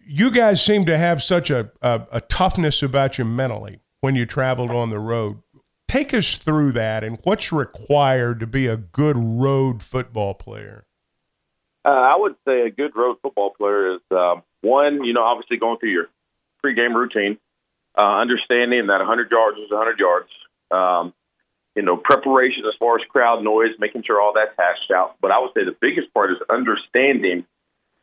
You 0.05 0.29
guys 0.29 0.61
seem 0.61 0.83
to 0.87 0.97
have 0.97 1.23
such 1.23 1.49
a, 1.49 1.71
a, 1.81 2.01
a 2.11 2.19
toughness 2.19 2.83
about 2.83 3.17
you 3.17 3.23
mentally 3.23 3.79
when 4.01 4.13
you 4.13 4.25
traveled 4.25 4.71
on 4.71 4.89
the 4.89 4.99
road. 4.99 5.41
Take 5.87 6.13
us 6.13 6.35
through 6.35 6.73
that 6.73 7.05
and 7.05 7.19
what's 7.23 7.53
required 7.53 8.41
to 8.41 8.45
be 8.45 8.67
a 8.67 8.75
good 8.75 9.15
road 9.15 9.81
football 9.81 10.33
player. 10.33 10.85
Uh, 11.85 12.09
I 12.13 12.17
would 12.17 12.35
say 12.45 12.63
a 12.63 12.69
good 12.69 12.93
road 12.93 13.19
football 13.21 13.51
player 13.51 13.95
is 13.95 14.01
um, 14.11 14.43
one, 14.59 15.05
you 15.05 15.13
know, 15.13 15.23
obviously 15.23 15.55
going 15.55 15.79
through 15.79 15.91
your 15.91 16.09
pregame 16.61 16.93
routine, 16.93 17.37
uh, 17.97 18.01
understanding 18.01 18.87
that 18.87 18.97
100 18.97 19.31
yards 19.31 19.57
is 19.59 19.71
100 19.71 19.97
yards. 19.97 20.29
Um, 20.71 21.13
you 21.77 21.83
know, 21.83 21.95
preparation 21.95 22.63
as 22.67 22.73
far 22.79 22.95
as 22.95 23.05
crowd 23.07 23.43
noise, 23.43 23.69
making 23.77 24.01
sure 24.03 24.19
all 24.19 24.33
that's 24.33 24.51
hashed 24.57 24.89
out. 24.89 25.15
But 25.21 25.29
I 25.29 25.39
would 25.39 25.51
say 25.55 25.63
the 25.63 25.77
biggest 25.79 26.11
part 26.11 26.31
is 26.31 26.37
understanding 26.49 27.45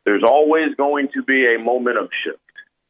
there's 0.05 0.23
always 0.23 0.73
going 0.75 1.09
to 1.13 1.21
be 1.21 1.45
a 1.53 1.59
momentum 1.59 2.07
shift, 2.23 2.39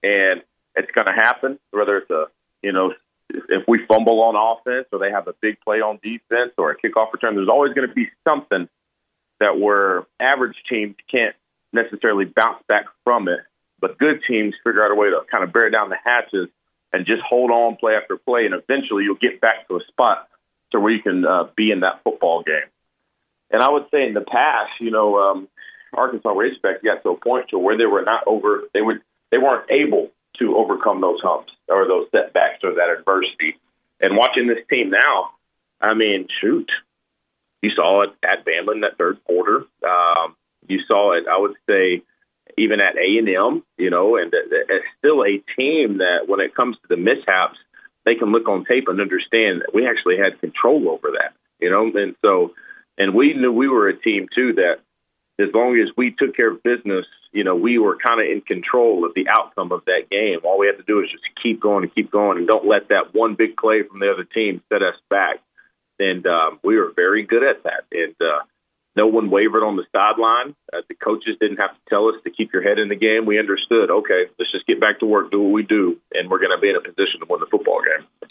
and 0.03 0.43
it's 0.75 0.91
going 0.91 1.07
to 1.07 1.11
happen, 1.11 1.57
whether 1.71 1.97
it's 1.97 2.11
a 2.11 2.25
you 2.61 2.71
know, 2.71 2.93
if 3.29 3.67
we 3.67 3.79
fumble 3.87 4.21
on 4.21 4.35
offense 4.35 4.87
or 4.93 4.99
they 4.99 5.09
have 5.09 5.27
a 5.27 5.33
big 5.41 5.59
play 5.61 5.77
on 5.77 5.99
defense 6.03 6.51
or 6.57 6.71
a 6.71 6.77
kickoff 6.77 7.11
return, 7.11 7.35
there's 7.35 7.49
always 7.49 7.73
going 7.73 7.87
to 7.87 7.93
be 7.93 8.07
something 8.27 8.69
that 9.39 9.59
where 9.59 10.05
average 10.19 10.55
teams 10.69 10.95
can't 11.11 11.35
necessarily 11.73 12.25
bounce 12.25 12.61
back 12.67 12.85
from 13.03 13.27
it, 13.27 13.39
but 13.79 13.97
good 13.97 14.21
teams 14.27 14.53
figure 14.63 14.85
out 14.85 14.91
a 14.91 14.95
way 14.95 15.09
to 15.09 15.21
kind 15.31 15.43
of 15.43 15.51
bear 15.51 15.71
down 15.71 15.89
the 15.89 15.97
hatches 16.03 16.47
and 16.93 17.05
just 17.05 17.21
hold 17.27 17.49
on 17.49 17.75
play 17.75 17.93
after 17.93 18.17
play, 18.17 18.45
and 18.45 18.53
eventually 18.53 19.03
you'll 19.03 19.15
get 19.15 19.41
back 19.41 19.67
to 19.67 19.77
a 19.77 19.83
spot 19.87 20.27
to 20.75 20.81
where 20.81 20.91
you 20.91 21.01
can 21.01 21.25
uh, 21.25 21.45
be 21.55 21.71
in 21.71 21.79
that 21.79 22.01
football 22.03 22.43
game. 22.43 22.69
And 23.49 23.63
I 23.63 23.69
would 23.69 23.85
say 23.91 24.05
in 24.05 24.13
the 24.13 24.21
past, 24.21 24.73
you 24.79 24.91
know, 24.91 25.17
um, 25.17 25.47
Arkansas 25.93 26.29
Razorbacks 26.29 26.83
got 26.83 27.03
to 27.03 27.09
a 27.11 27.17
point 27.17 27.49
to 27.49 27.59
where 27.59 27.77
they 27.77 27.85
were 27.85 28.03
not 28.03 28.23
over, 28.27 28.63
they 28.73 28.81
would, 28.81 29.01
they 29.31 29.37
weren't 29.37 29.71
able 29.71 30.11
to 30.39 30.57
overcome 30.57 30.99
those 30.99 31.21
humps 31.21 31.53
or 31.69 31.87
those 31.87 32.07
setbacks 32.11 32.63
or 32.63 32.75
that 32.75 32.89
adversity. 32.99 33.55
And 34.01 34.17
watching 34.17 34.47
this 34.47 34.65
team 34.69 34.89
now, 34.89 35.31
I 35.79 35.93
mean, 35.93 36.27
shoot, 36.41 36.69
you 37.61 37.71
saw 37.75 38.03
it 38.03 38.09
at 38.23 38.45
Bama 38.45 38.73
in 38.73 38.81
that 38.81 38.97
third 38.97 39.23
quarter. 39.23 39.65
Um, 39.87 40.35
you 40.67 40.79
saw 40.87 41.13
it, 41.13 41.25
I 41.31 41.39
would 41.39 41.55
say, 41.69 42.03
even 42.57 42.79
at 42.79 42.97
A 42.97 43.17
and 43.17 43.29
M. 43.29 43.63
You 43.77 43.89
know, 43.89 44.17
and 44.17 44.33
it's 44.33 44.85
still 44.99 45.23
a 45.23 45.41
team 45.55 45.99
that, 45.99 46.27
when 46.27 46.41
it 46.41 46.55
comes 46.55 46.75
to 46.77 46.87
the 46.89 46.97
mishaps, 46.97 47.57
they 48.05 48.15
can 48.15 48.31
look 48.31 48.47
on 48.47 48.65
tape 48.65 48.87
and 48.87 49.01
understand 49.01 49.61
that 49.61 49.73
we 49.73 49.87
actually 49.87 50.17
had 50.17 50.39
control 50.39 50.89
over 50.89 51.09
that. 51.19 51.33
You 51.59 51.69
know, 51.69 51.91
and 51.95 52.15
so, 52.21 52.53
and 52.97 53.13
we 53.13 53.33
knew 53.33 53.51
we 53.51 53.67
were 53.67 53.89
a 53.89 53.97
team 53.97 54.27
too 54.33 54.53
that 54.53 54.79
as 55.39 55.53
long 55.53 55.77
as 55.79 55.89
we 55.97 56.11
took 56.11 56.35
care 56.35 56.51
of 56.51 56.63
business, 56.63 57.05
you 57.31 57.43
know, 57.43 57.55
we 57.55 57.77
were 57.77 57.97
kind 57.97 58.21
of 58.21 58.27
in 58.27 58.41
control 58.41 59.05
of 59.05 59.13
the 59.13 59.27
outcome 59.29 59.71
of 59.71 59.83
that 59.85 60.09
game. 60.09 60.39
All 60.43 60.59
we 60.59 60.67
had 60.67 60.77
to 60.77 60.83
do 60.83 61.01
is 61.01 61.11
just 61.11 61.23
keep 61.41 61.59
going 61.59 61.83
and 61.83 61.93
keep 61.93 62.09
going 62.09 62.37
and 62.37 62.47
don't 62.47 62.67
let 62.67 62.89
that 62.89 63.13
one 63.13 63.35
big 63.35 63.57
play 63.57 63.83
from 63.83 63.99
the 63.99 64.11
other 64.11 64.23
team 64.23 64.61
set 64.71 64.81
us 64.81 64.95
back. 65.09 65.41
And 65.99 66.25
um, 66.25 66.59
we 66.63 66.77
were 66.77 66.93
very 66.95 67.23
good 67.23 67.43
at 67.43 67.63
that. 67.63 67.83
And 67.91 68.15
uh, 68.21 68.43
no 68.95 69.07
one 69.07 69.29
wavered 69.29 69.63
on 69.63 69.75
the 69.75 69.83
sideline. 69.91 70.55
Uh, 70.73 70.81
the 70.87 70.95
coaches 70.95 71.35
didn't 71.39 71.57
have 71.57 71.71
to 71.71 71.79
tell 71.89 72.07
us 72.07 72.15
to 72.23 72.29
keep 72.29 72.53
your 72.53 72.63
head 72.63 72.79
in 72.79 72.89
the 72.89 72.95
game. 72.95 73.25
We 73.25 73.39
understood, 73.39 73.91
okay, 73.91 74.25
let's 74.39 74.51
just 74.51 74.65
get 74.65 74.79
back 74.79 74.99
to 74.99 75.05
work, 75.05 75.31
do 75.31 75.41
what 75.41 75.51
we 75.51 75.63
do, 75.63 75.97
and 76.13 76.29
we're 76.29 76.39
going 76.39 76.55
to 76.55 76.61
be 76.61 76.69
in 76.69 76.75
a 76.75 76.81
position 76.81 77.19
to 77.19 77.25
win 77.29 77.39
the 77.39 77.47
football 77.47 77.81
game. 77.81 78.29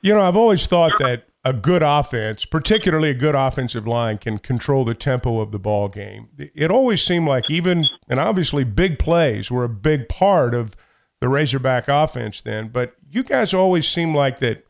You 0.00 0.14
know, 0.14 0.22
I've 0.22 0.36
always 0.36 0.66
thought 0.66 0.92
that 1.00 1.24
a 1.44 1.52
good 1.52 1.82
offense, 1.82 2.44
particularly 2.44 3.10
a 3.10 3.14
good 3.14 3.34
offensive 3.34 3.86
line, 3.86 4.18
can 4.18 4.38
control 4.38 4.84
the 4.84 4.94
tempo 4.94 5.40
of 5.40 5.52
the 5.52 5.58
ball 5.58 5.88
game. 5.88 6.28
It 6.38 6.70
always 6.70 7.02
seemed 7.02 7.26
like 7.26 7.50
even 7.50 7.86
and 8.08 8.20
obviously 8.20 8.64
big 8.64 8.98
plays 8.98 9.50
were 9.50 9.64
a 9.64 9.68
big 9.68 10.08
part 10.08 10.54
of 10.54 10.76
the 11.20 11.28
Razorback 11.28 11.88
offense 11.88 12.42
then, 12.42 12.68
but 12.68 12.94
you 13.10 13.22
guys 13.22 13.54
always 13.54 13.88
seemed 13.88 14.14
like 14.14 14.38
that 14.40 14.66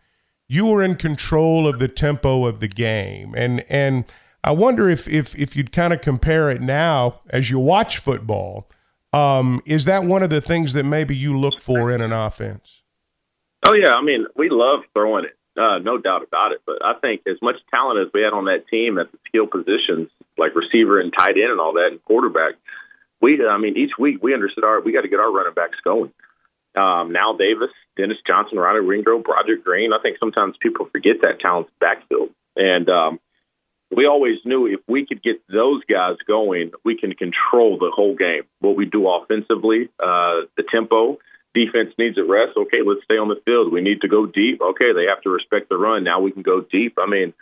you 0.48 0.66
were 0.66 0.82
in 0.82 0.94
control 0.94 1.66
of 1.66 1.78
the 1.78 1.88
tempo 1.88 2.46
of 2.46 2.60
the 2.60 2.68
game. 2.68 3.34
And 3.36 3.64
and 3.68 4.04
I 4.46 4.52
wonder 4.52 4.88
if 4.88 5.06
if 5.08 5.36
if 5.38 5.54
you'd 5.54 5.72
kind 5.72 5.92
of 5.92 6.00
compare 6.00 6.50
it 6.50 6.62
now 6.62 7.20
as 7.28 7.50
you 7.50 7.58
watch 7.58 7.98
football, 7.98 8.70
um, 9.12 9.60
is 9.66 9.84
that 9.84 10.04
one 10.04 10.22
of 10.22 10.30
the 10.30 10.40
things 10.40 10.72
that 10.72 10.84
maybe 10.84 11.14
you 11.14 11.38
look 11.38 11.60
for 11.60 11.90
in 11.90 12.00
an 12.00 12.12
offense? 12.12 12.82
Oh 13.64 13.74
yeah, 13.74 13.92
I 13.92 14.02
mean, 14.02 14.26
we 14.36 14.48
love 14.48 14.80
throwing 14.94 15.24
it 15.24 15.36
uh, 15.56 15.78
no 15.78 15.98
doubt 15.98 16.22
about 16.22 16.52
it. 16.52 16.60
But 16.66 16.84
I 16.84 16.94
think 17.00 17.22
as 17.26 17.40
much 17.42 17.56
talent 17.70 18.06
as 18.06 18.12
we 18.12 18.22
had 18.22 18.32
on 18.32 18.44
that 18.46 18.68
team 18.68 18.98
at 18.98 19.10
the 19.10 19.18
skill 19.26 19.46
positions, 19.46 20.10
like 20.38 20.54
receiver 20.54 21.00
and 21.00 21.12
tight 21.16 21.36
end 21.36 21.52
and 21.52 21.60
all 21.60 21.74
that, 21.74 21.88
and 21.90 22.04
quarterback, 22.04 22.54
we, 23.20 23.44
I 23.44 23.58
mean, 23.58 23.76
each 23.76 23.92
week 23.98 24.22
we 24.22 24.34
understood 24.34 24.64
our 24.64 24.80
we 24.80 24.92
got 24.92 25.02
to 25.02 25.08
get 25.08 25.20
our 25.20 25.32
running 25.32 25.54
backs 25.54 25.78
going. 25.82 26.12
Um, 26.76 27.14
Knile 27.14 27.38
Davis, 27.38 27.70
Dennis 27.96 28.18
Johnson, 28.26 28.58
Ronnie 28.58 28.84
Ringo, 28.84 29.18
Broderick 29.18 29.64
Green. 29.64 29.94
I 29.94 30.02
think 30.02 30.18
sometimes 30.20 30.56
people 30.60 30.86
forget 30.92 31.16
that 31.22 31.40
talent's 31.40 31.70
backfield, 31.80 32.30
and 32.54 32.88
um, 32.90 33.20
we 33.94 34.06
always 34.06 34.38
knew 34.44 34.66
if 34.66 34.80
we 34.88 35.06
could 35.06 35.22
get 35.22 35.40
those 35.48 35.82
guys 35.84 36.16
going, 36.26 36.72
we 36.84 36.96
can 36.96 37.12
control 37.14 37.78
the 37.78 37.90
whole 37.94 38.16
game. 38.16 38.42
What 38.60 38.76
we 38.76 38.84
do 38.84 39.08
offensively, 39.08 39.88
uh, 40.00 40.46
the 40.56 40.64
tempo, 40.68 41.18
defense 41.54 41.94
needs 41.98 42.18
a 42.18 42.24
rest. 42.24 42.56
Okay, 42.56 42.78
let's 42.84 43.04
stay 43.04 43.16
on 43.16 43.28
the 43.28 43.40
field. 43.46 43.72
We 43.72 43.80
need 43.80 44.00
to 44.02 44.08
go 44.08 44.26
deep. 44.26 44.60
Okay, 44.60 44.92
they 44.92 45.06
have 45.06 45.22
to 45.22 45.30
respect 45.30 45.68
the 45.68 45.76
run. 45.76 46.04
Now 46.04 46.20
we 46.20 46.32
can 46.32 46.42
go 46.42 46.60
deep. 46.60 46.98
I 46.98 47.06
mean, 47.06 47.32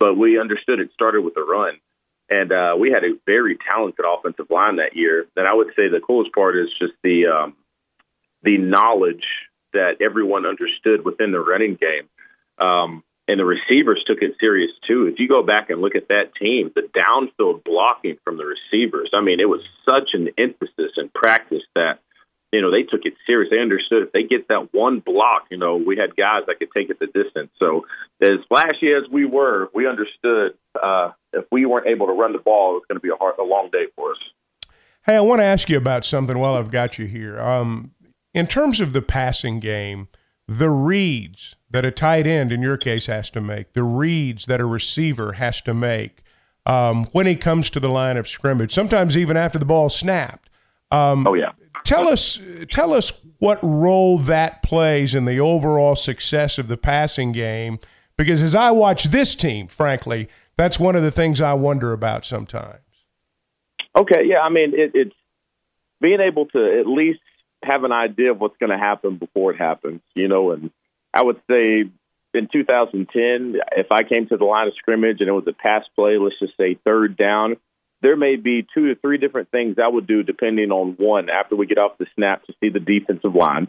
but 0.00 0.16
we 0.16 0.40
understood 0.40 0.80
it 0.80 0.90
started 0.94 1.22
with 1.22 1.34
the 1.34 1.42
run. 1.44 1.78
And 2.28 2.50
uh, 2.50 2.74
we 2.78 2.90
had 2.90 3.04
a 3.04 3.18
very 3.26 3.58
talented 3.58 4.04
offensive 4.08 4.50
line 4.50 4.76
that 4.76 4.96
year. 4.96 5.26
And 5.36 5.46
I 5.46 5.52
would 5.52 5.68
say 5.76 5.88
the 5.88 6.00
coolest 6.00 6.32
part 6.32 6.56
is 6.56 6.68
just 6.80 6.94
the 7.02 7.26
um, 7.26 7.56
the 8.42 8.58
knowledge 8.58 9.26
that 9.72 10.00
everyone 10.00 10.46
understood 10.46 11.04
within 11.04 11.30
the 11.30 11.40
running 11.40 11.76
game. 11.76 12.08
Um, 12.58 13.04
and 13.28 13.38
the 13.38 13.44
receivers 13.44 14.02
took 14.06 14.18
it 14.20 14.36
serious 14.40 14.70
too. 14.86 15.06
If 15.06 15.18
you 15.18 15.28
go 15.28 15.42
back 15.42 15.70
and 15.70 15.80
look 15.80 15.94
at 15.94 16.08
that 16.08 16.34
team, 16.38 16.72
the 16.74 16.82
downfield 16.82 17.64
blocking 17.64 18.18
from 18.24 18.36
the 18.36 18.44
receivers, 18.44 19.10
I 19.14 19.20
mean, 19.20 19.40
it 19.40 19.48
was 19.48 19.62
such 19.88 20.10
an 20.14 20.28
emphasis 20.38 20.92
in 20.96 21.08
practice 21.14 21.62
that 21.74 22.00
you 22.52 22.60
know, 22.60 22.70
they 22.70 22.82
took 22.82 23.00
it 23.04 23.14
serious. 23.26 23.50
They 23.50 23.60
understood 23.60 24.02
if 24.02 24.12
they 24.12 24.24
get 24.24 24.48
that 24.48 24.68
one 24.72 25.00
block, 25.00 25.46
you 25.50 25.56
know, 25.56 25.76
we 25.76 25.96
had 25.96 26.14
guys 26.14 26.42
that 26.46 26.58
could 26.58 26.68
take 26.76 26.90
it 26.90 26.98
the 27.00 27.06
distance. 27.06 27.50
So 27.58 27.86
as 28.20 28.44
flashy 28.48 28.92
as 28.92 29.10
we 29.10 29.24
were, 29.24 29.70
we 29.74 29.88
understood 29.88 30.52
uh, 30.80 31.12
if 31.32 31.46
we 31.50 31.64
weren't 31.64 31.86
able 31.86 32.06
to 32.08 32.12
run 32.12 32.32
the 32.32 32.38
ball, 32.38 32.72
it 32.72 32.74
was 32.74 32.82
going 32.88 32.96
to 32.96 33.02
be 33.02 33.08
a 33.08 33.16
hard, 33.16 33.36
a 33.38 33.42
long 33.42 33.70
day 33.72 33.86
for 33.96 34.10
us. 34.10 34.18
Hey, 35.06 35.16
I 35.16 35.20
want 35.20 35.40
to 35.40 35.44
ask 35.44 35.70
you 35.70 35.78
about 35.78 36.04
something 36.04 36.38
while 36.38 36.54
I've 36.54 36.70
got 36.70 36.98
you 36.98 37.06
here. 37.06 37.40
Um, 37.40 37.92
in 38.34 38.46
terms 38.46 38.80
of 38.80 38.92
the 38.92 39.02
passing 39.02 39.58
game, 39.58 40.08
the 40.46 40.70
reads 40.70 41.56
that 41.72 41.84
a 41.84 41.90
tight 41.90 42.26
end, 42.26 42.52
in 42.52 42.62
your 42.62 42.76
case, 42.76 43.06
has 43.06 43.28
to 43.30 43.40
make, 43.40 43.72
the 43.72 43.82
reads 43.82 44.46
that 44.46 44.60
a 44.60 44.66
receiver 44.66 45.32
has 45.32 45.60
to 45.62 45.74
make 45.74 46.22
um, 46.64 47.06
when 47.06 47.26
he 47.26 47.34
comes 47.34 47.68
to 47.70 47.80
the 47.80 47.88
line 47.88 48.16
of 48.16 48.28
scrimmage, 48.28 48.72
sometimes 48.72 49.16
even 49.16 49.36
after 49.36 49.58
the 49.58 49.64
ball 49.64 49.88
snapped. 49.88 50.48
Um, 50.90 51.26
oh 51.26 51.34
yeah 51.34 51.52
tell 51.84 52.08
us 52.08 52.40
tell 52.70 52.92
us 52.92 53.12
what 53.38 53.58
role 53.62 54.18
that 54.18 54.62
plays 54.62 55.14
in 55.14 55.24
the 55.24 55.40
overall 55.40 55.96
success 55.96 56.58
of 56.58 56.68
the 56.68 56.76
passing 56.76 57.32
game. 57.32 57.78
Because 58.16 58.42
as 58.42 58.54
I 58.54 58.70
watch 58.70 59.04
this 59.04 59.34
team, 59.34 59.66
frankly, 59.66 60.28
that's 60.56 60.78
one 60.78 60.94
of 60.96 61.02
the 61.02 61.10
things 61.10 61.40
I 61.40 61.54
wonder 61.54 61.92
about 61.92 62.24
sometimes. 62.24 62.78
Okay, 63.96 64.24
yeah, 64.26 64.40
I 64.40 64.48
mean 64.48 64.72
it, 64.74 64.92
it's 64.94 65.14
being 66.00 66.20
able 66.20 66.46
to 66.46 66.80
at 66.80 66.86
least 66.86 67.20
have 67.62 67.84
an 67.84 67.92
idea 67.92 68.32
of 68.32 68.40
what's 68.40 68.56
going 68.58 68.70
to 68.70 68.78
happen 68.78 69.16
before 69.16 69.52
it 69.52 69.58
happens, 69.58 70.00
you 70.14 70.28
know. 70.28 70.52
And 70.52 70.70
I 71.14 71.22
would 71.22 71.40
say 71.50 71.90
in 72.34 72.48
2010, 72.50 73.56
if 73.76 73.86
I 73.90 74.02
came 74.04 74.26
to 74.28 74.36
the 74.36 74.44
line 74.44 74.68
of 74.68 74.74
scrimmage 74.76 75.20
and 75.20 75.28
it 75.28 75.32
was 75.32 75.46
a 75.46 75.52
pass 75.52 75.84
play, 75.94 76.16
let's 76.18 76.38
just 76.38 76.56
say 76.56 76.78
third 76.84 77.16
down, 77.16 77.56
there 78.00 78.16
may 78.16 78.36
be 78.36 78.66
two 78.74 78.88
to 78.88 79.00
three 79.00 79.18
different 79.18 79.50
things 79.50 79.76
I 79.82 79.88
would 79.88 80.06
do 80.06 80.22
depending 80.22 80.70
on 80.70 80.96
one 80.98 81.28
after 81.30 81.54
we 81.54 81.66
get 81.66 81.78
off 81.78 81.98
the 81.98 82.06
snap 82.14 82.44
to 82.46 82.54
see 82.60 82.68
the 82.68 82.80
defensive 82.80 83.34
line, 83.34 83.68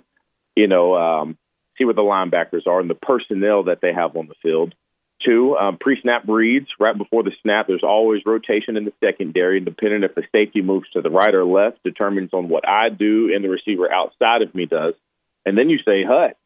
you 0.55 0.67
know, 0.67 0.95
um, 0.95 1.37
see 1.77 1.85
where 1.85 1.93
the 1.93 2.01
linebackers 2.01 2.67
are 2.67 2.79
and 2.79 2.89
the 2.89 2.95
personnel 2.95 3.65
that 3.65 3.79
they 3.81 3.93
have 3.93 4.15
on 4.15 4.27
the 4.27 4.35
field. 4.41 4.73
Two, 5.23 5.55
um, 5.55 5.77
pre-snap 5.79 6.27
reads 6.27 6.67
right 6.79 6.97
before 6.97 7.23
the 7.23 7.31
snap. 7.41 7.67
There's 7.67 7.83
always 7.83 8.21
rotation 8.25 8.75
in 8.75 8.83
the 8.83 8.93
secondary, 9.01 9.57
and 9.57 9.65
depending 9.65 10.03
if 10.03 10.15
the 10.15 10.23
safety 10.33 10.61
moves 10.61 10.89
to 10.91 11.01
the 11.01 11.09
right 11.09 11.33
or 11.33 11.45
left, 11.45 11.81
determines 11.83 12.31
on 12.33 12.49
what 12.49 12.67
I 12.67 12.89
do 12.89 13.31
and 13.33 13.43
the 13.43 13.49
receiver 13.49 13.91
outside 13.91 14.41
of 14.41 14.53
me 14.53 14.65
does. 14.65 14.95
And 15.45 15.57
then 15.57 15.69
you 15.69 15.77
say 15.77 16.03
hut, 16.03 16.37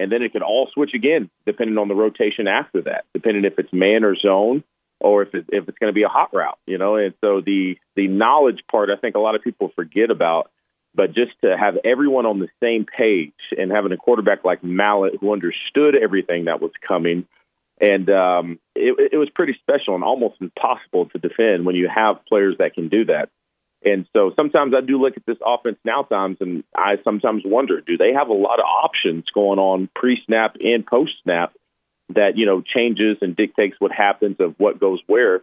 and 0.00 0.10
then 0.10 0.22
it 0.22 0.32
could 0.32 0.42
all 0.42 0.68
switch 0.72 0.94
again 0.94 1.30
depending 1.46 1.78
on 1.78 1.88
the 1.88 1.94
rotation 1.94 2.48
after 2.48 2.82
that, 2.82 3.04
depending 3.14 3.44
if 3.44 3.58
it's 3.58 3.72
man 3.72 4.02
or 4.02 4.16
zone 4.16 4.64
or 4.98 5.22
if 5.22 5.34
it, 5.34 5.46
if 5.48 5.68
it's 5.68 5.78
going 5.78 5.90
to 5.90 5.94
be 5.94 6.02
a 6.02 6.08
hot 6.08 6.30
route, 6.32 6.58
you 6.66 6.78
know. 6.78 6.96
And 6.96 7.14
so 7.20 7.40
the 7.40 7.78
the 7.96 8.08
knowledge 8.08 8.60
part, 8.70 8.90
I 8.90 8.96
think 8.96 9.14
a 9.14 9.20
lot 9.20 9.34
of 9.34 9.42
people 9.42 9.70
forget 9.76 10.10
about. 10.10 10.50
But 10.92 11.14
just 11.14 11.30
to 11.44 11.56
have 11.56 11.76
everyone 11.84 12.26
on 12.26 12.40
the 12.40 12.48
same 12.60 12.84
page 12.84 13.32
and 13.56 13.70
having 13.70 13.92
a 13.92 13.96
quarterback 13.96 14.44
like 14.44 14.64
Mallett 14.64 15.18
who 15.20 15.32
understood 15.32 15.94
everything 15.94 16.46
that 16.46 16.60
was 16.60 16.72
coming, 16.86 17.28
and 17.80 18.10
um, 18.10 18.58
it, 18.74 19.10
it 19.12 19.16
was 19.16 19.30
pretty 19.30 19.56
special 19.60 19.94
and 19.94 20.02
almost 20.02 20.40
impossible 20.40 21.06
to 21.10 21.18
defend 21.18 21.64
when 21.64 21.76
you 21.76 21.88
have 21.88 22.26
players 22.26 22.56
that 22.58 22.74
can 22.74 22.88
do 22.88 23.04
that. 23.04 23.28
And 23.82 24.06
so 24.12 24.32
sometimes 24.36 24.74
I 24.76 24.82
do 24.82 25.00
look 25.00 25.16
at 25.16 25.24
this 25.24 25.38
offense 25.44 25.78
now 25.84 26.02
times 26.02 26.36
and 26.40 26.64
I 26.76 26.96
sometimes 27.02 27.42
wonder, 27.44 27.80
do 27.80 27.96
they 27.96 28.12
have 28.12 28.28
a 28.28 28.34
lot 28.34 28.58
of 28.58 28.66
options 28.66 29.24
going 29.32 29.58
on 29.58 29.88
pre 29.94 30.20
snap 30.26 30.56
and 30.60 30.86
post 30.86 31.12
snap 31.22 31.54
that 32.14 32.36
you 32.36 32.46
know 32.46 32.60
changes 32.60 33.18
and 33.20 33.36
dictates 33.36 33.76
what 33.78 33.92
happens 33.92 34.36
of 34.40 34.54
what 34.58 34.80
goes 34.80 35.00
where 35.06 35.42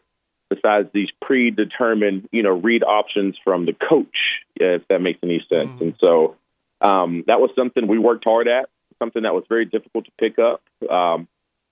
besides 0.50 0.90
these 0.94 1.10
predetermined 1.22 2.28
you 2.32 2.44
know 2.44 2.52
read 2.52 2.84
options 2.84 3.36
from 3.44 3.66
the 3.66 3.74
coach 3.74 4.18
if 4.56 4.88
that 4.90 5.00
makes 5.00 5.20
any 5.24 5.44
sense 5.50 5.70
mm. 5.70 5.82
and 5.82 5.96
so 6.04 6.36
um, 6.80 7.24
that 7.26 7.40
was 7.40 7.50
something 7.56 7.88
we 7.88 7.98
worked 7.98 8.26
hard 8.26 8.48
at 8.48 8.70
something 9.00 9.24
that 9.24 9.34
was 9.34 9.44
very 9.50 9.66
difficult 9.66 10.06
to 10.06 10.12
pick 10.20 10.38
up 10.40 10.62
um, 10.90 11.28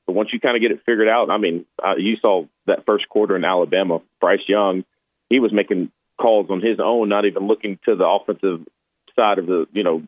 but 0.07 0.13
once 0.13 0.29
you 0.31 0.39
kind 0.39 0.55
of 0.55 0.61
get 0.61 0.71
it 0.71 0.81
figured 0.85 1.09
out 1.09 1.29
i 1.29 1.37
mean 1.37 1.65
uh, 1.85 1.95
you 1.97 2.15
saw 2.21 2.45
that 2.67 2.85
first 2.85 3.07
quarter 3.09 3.35
in 3.35 3.43
alabama 3.43 4.01
bryce 4.19 4.47
young 4.47 4.83
he 5.29 5.39
was 5.39 5.51
making 5.51 5.91
calls 6.19 6.47
on 6.49 6.61
his 6.61 6.79
own 6.83 7.09
not 7.09 7.25
even 7.25 7.47
looking 7.47 7.79
to 7.85 7.95
the 7.95 8.05
offensive 8.05 8.65
side 9.15 9.39
of 9.39 9.45
the 9.45 9.65
you 9.73 9.83
know 9.83 10.03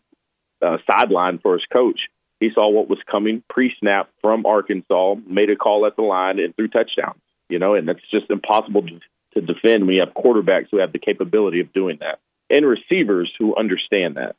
uh, 0.62 0.78
sideline 0.90 1.40
for 1.40 1.54
his 1.54 1.66
coach 1.72 2.00
he 2.40 2.50
saw 2.54 2.70
what 2.70 2.90
was 2.90 3.00
coming 3.10 3.44
pre-snap 3.50 4.10
from 4.22 4.46
Arkansas, 4.46 5.15
made 5.28 5.50
a 5.50 5.56
call 5.56 5.86
at 5.86 5.96
the 5.96 6.04
line, 6.04 6.39
and 6.39 6.56
threw 6.56 6.67
touchdowns. 6.67 7.22
You 7.50 7.60
know, 7.60 7.74
and 7.74 7.88
that's 7.88 8.00
just 8.12 8.30
impossible 8.30 8.84
to, 8.84 9.00
to 9.34 9.41
defend 9.41 9.88
when 9.88 9.96
you 9.96 10.02
have 10.02 10.13
quarterbacks 10.13 10.67
who 10.70 10.80
have 10.80 10.91
the 10.91 11.00
capability 11.00 11.62
of 11.62 11.74
doing 11.74 11.98
that 12.02 12.20
and 12.50 12.65
receivers 12.65 13.32
who 13.39 13.56
understand 13.56 14.17
that. 14.17 14.36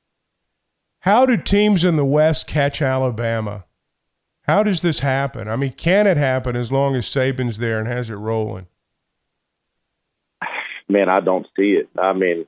How 1.01 1.27
do 1.27 1.37
teams 1.37 1.85
in 1.85 1.97
the 1.97 2.05
West 2.05 2.47
catch 2.47 2.83
Alabama? 2.83 3.65
How 4.43 4.63
does 4.63 4.83
this 4.83 5.01
happen? 5.01 5.49
I 5.49 5.57
mean, 5.57 5.73
can 5.73 6.07
it 6.07 6.17
happen 6.17 6.55
as 6.57 6.71
long 6.71 6.95
as 6.97 7.07
Saban's 7.07 7.59
there 7.59 7.79
and 7.79 7.89
has 7.89 8.11
it 8.11 8.17
rolling? 8.17 8.67
Man, 10.89 11.09
I 11.09 11.21
don't 11.21 11.47
see 11.57 11.73
it. 11.73 11.89
I 11.99 12.13
mean, 12.13 12.47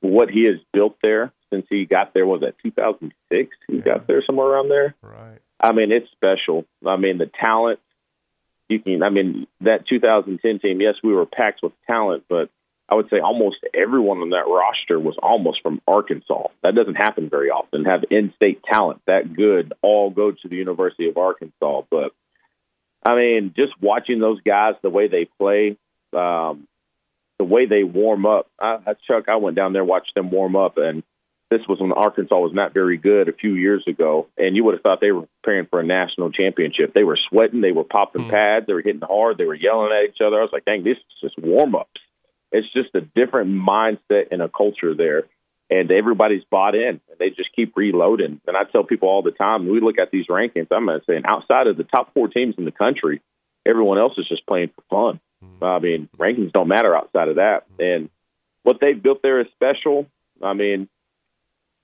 what 0.00 0.30
he 0.30 0.44
has 0.44 0.56
built 0.72 0.96
there 1.02 1.32
since 1.52 1.66
he 1.68 1.84
got 1.84 2.14
there 2.14 2.26
was 2.26 2.40
that 2.40 2.54
2006. 2.62 3.56
He 3.66 3.76
yeah. 3.76 3.80
got 3.82 4.06
there 4.06 4.22
somewhere 4.24 4.46
around 4.46 4.68
there. 4.68 4.94
Right. 5.02 5.38
I 5.60 5.72
mean, 5.72 5.92
it's 5.92 6.10
special. 6.12 6.64
I 6.86 6.96
mean, 6.96 7.18
the 7.18 7.30
talent. 7.40 7.80
You 8.68 8.78
can. 8.80 9.02
I 9.02 9.10
mean, 9.10 9.46
that 9.62 9.88
2010 9.88 10.60
team. 10.60 10.80
Yes, 10.80 10.94
we 11.02 11.12
were 11.12 11.26
packed 11.26 11.60
with 11.62 11.72
talent, 11.88 12.24
but 12.28 12.50
I 12.88 12.94
would 12.94 13.10
say 13.10 13.20
almost 13.20 13.56
everyone 13.74 14.18
on 14.18 14.30
that 14.30 14.46
roster 14.48 14.98
was 14.98 15.16
almost 15.22 15.60
from 15.62 15.80
Arkansas. 15.86 16.48
That 16.62 16.74
doesn't 16.74 16.96
happen 16.96 17.28
very 17.28 17.50
often. 17.50 17.84
Have 17.84 18.04
in-state 18.10 18.62
talent 18.64 19.00
that 19.06 19.34
good 19.34 19.72
all 19.82 20.10
go 20.10 20.32
to 20.32 20.48
the 20.48 20.56
University 20.56 21.08
of 21.08 21.16
Arkansas. 21.16 21.82
But 21.90 22.12
I 23.04 23.14
mean, 23.14 23.54
just 23.56 23.72
watching 23.80 24.18
those 24.18 24.40
guys, 24.40 24.74
the 24.82 24.90
way 24.90 25.08
they 25.08 25.28
play, 25.38 25.76
um, 26.12 26.66
the 27.40 27.44
way 27.44 27.64
they 27.64 27.84
warm 27.84 28.26
up. 28.26 28.50
I, 28.60 28.94
Chuck, 29.08 29.24
I 29.30 29.36
went 29.36 29.56
down 29.56 29.72
there, 29.72 29.82
watched 29.82 30.14
them 30.14 30.30
warm 30.30 30.56
up, 30.56 30.76
and 30.76 31.02
this 31.50 31.62
was 31.66 31.80
when 31.80 31.90
Arkansas 31.90 32.38
was 32.38 32.52
not 32.52 32.74
very 32.74 32.98
good 32.98 33.30
a 33.30 33.32
few 33.32 33.54
years 33.54 33.82
ago, 33.88 34.26
and 34.36 34.54
you 34.54 34.62
would 34.64 34.74
have 34.74 34.82
thought 34.82 35.00
they 35.00 35.10
were 35.10 35.26
preparing 35.42 35.66
for 35.66 35.80
a 35.80 35.86
national 35.86 36.32
championship. 36.32 36.92
They 36.92 37.02
were 37.02 37.18
sweating, 37.30 37.62
they 37.62 37.72
were 37.72 37.82
popping 37.82 38.26
mm. 38.26 38.30
pads, 38.30 38.66
they 38.66 38.74
were 38.74 38.82
hitting 38.82 39.00
hard, 39.00 39.38
they 39.38 39.46
were 39.46 39.54
yelling 39.54 39.90
at 39.90 40.10
each 40.10 40.20
other. 40.20 40.36
I 40.36 40.42
was 40.42 40.50
like, 40.52 40.66
dang, 40.66 40.84
this 40.84 40.98
is 40.98 41.20
just 41.22 41.38
warm 41.38 41.74
ups. 41.76 41.98
It's 42.52 42.70
just 42.74 42.94
a 42.94 43.00
different 43.00 43.48
mindset 43.52 44.28
and 44.32 44.42
a 44.42 44.50
culture 44.50 44.94
there, 44.94 45.22
and 45.70 45.90
everybody's 45.90 46.44
bought 46.50 46.74
in, 46.74 47.00
and 47.08 47.18
they 47.18 47.30
just 47.30 47.56
keep 47.56 47.74
reloading. 47.74 48.42
And 48.46 48.54
I 48.54 48.64
tell 48.64 48.84
people 48.84 49.08
all 49.08 49.22
the 49.22 49.30
time, 49.30 49.66
we 49.66 49.80
look 49.80 49.98
at 49.98 50.10
these 50.10 50.26
rankings. 50.26 50.66
I'm 50.70 50.84
going 50.84 51.00
to 51.00 51.06
say, 51.06 51.22
outside 51.24 51.68
of 51.68 51.78
the 51.78 51.84
top 51.84 52.12
four 52.12 52.28
teams 52.28 52.56
in 52.58 52.66
the 52.66 52.70
country, 52.70 53.22
everyone 53.64 53.96
else 53.96 54.12
is 54.18 54.28
just 54.28 54.46
playing 54.46 54.72
for 54.76 54.82
fun. 54.90 55.20
Mm. 55.44 55.62
I 55.62 55.78
mean, 55.78 56.08
rankings 56.18 56.52
don't 56.52 56.68
matter 56.68 56.94
outside 56.96 57.28
of 57.28 57.36
that, 57.36 57.64
mm. 57.78 57.96
and 57.96 58.10
what 58.62 58.78
they've 58.80 59.00
built 59.00 59.22
there 59.22 59.40
is 59.40 59.46
special. 59.54 60.06
I 60.42 60.54
mean, 60.54 60.88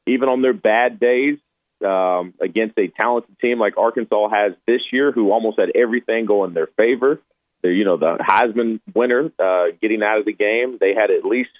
even 0.07 0.29
on 0.29 0.43
their 0.43 0.55
bad 0.55 1.01
days 1.01 1.39
um, 1.85 2.35
against 2.41 2.79
a 2.79 2.89
talented 2.89 3.39
team 3.41 3.59
like 3.59 3.77
Arkansas 3.77 4.29
has 4.31 4.53
this 4.67 4.83
year, 4.93 5.13
who 5.13 5.31
almost 5.31 5.59
had 5.59 5.71
everything 5.75 6.27
go 6.27 6.45
in 6.45 6.55
their 6.55 6.69
favor. 6.69 7.21
They're, 7.63 7.73
you 7.73 7.85
know, 7.85 7.97
the 7.97 8.19
Heisman 8.21 8.81
winner 8.95 9.31
uh, 9.39 9.67
getting 9.81 10.03
out 10.03 10.19
of 10.19 10.25
the 10.27 10.33
game. 10.33 10.79
They 10.81 10.95
had 10.95 11.11
at 11.11 11.25
least 11.25 11.51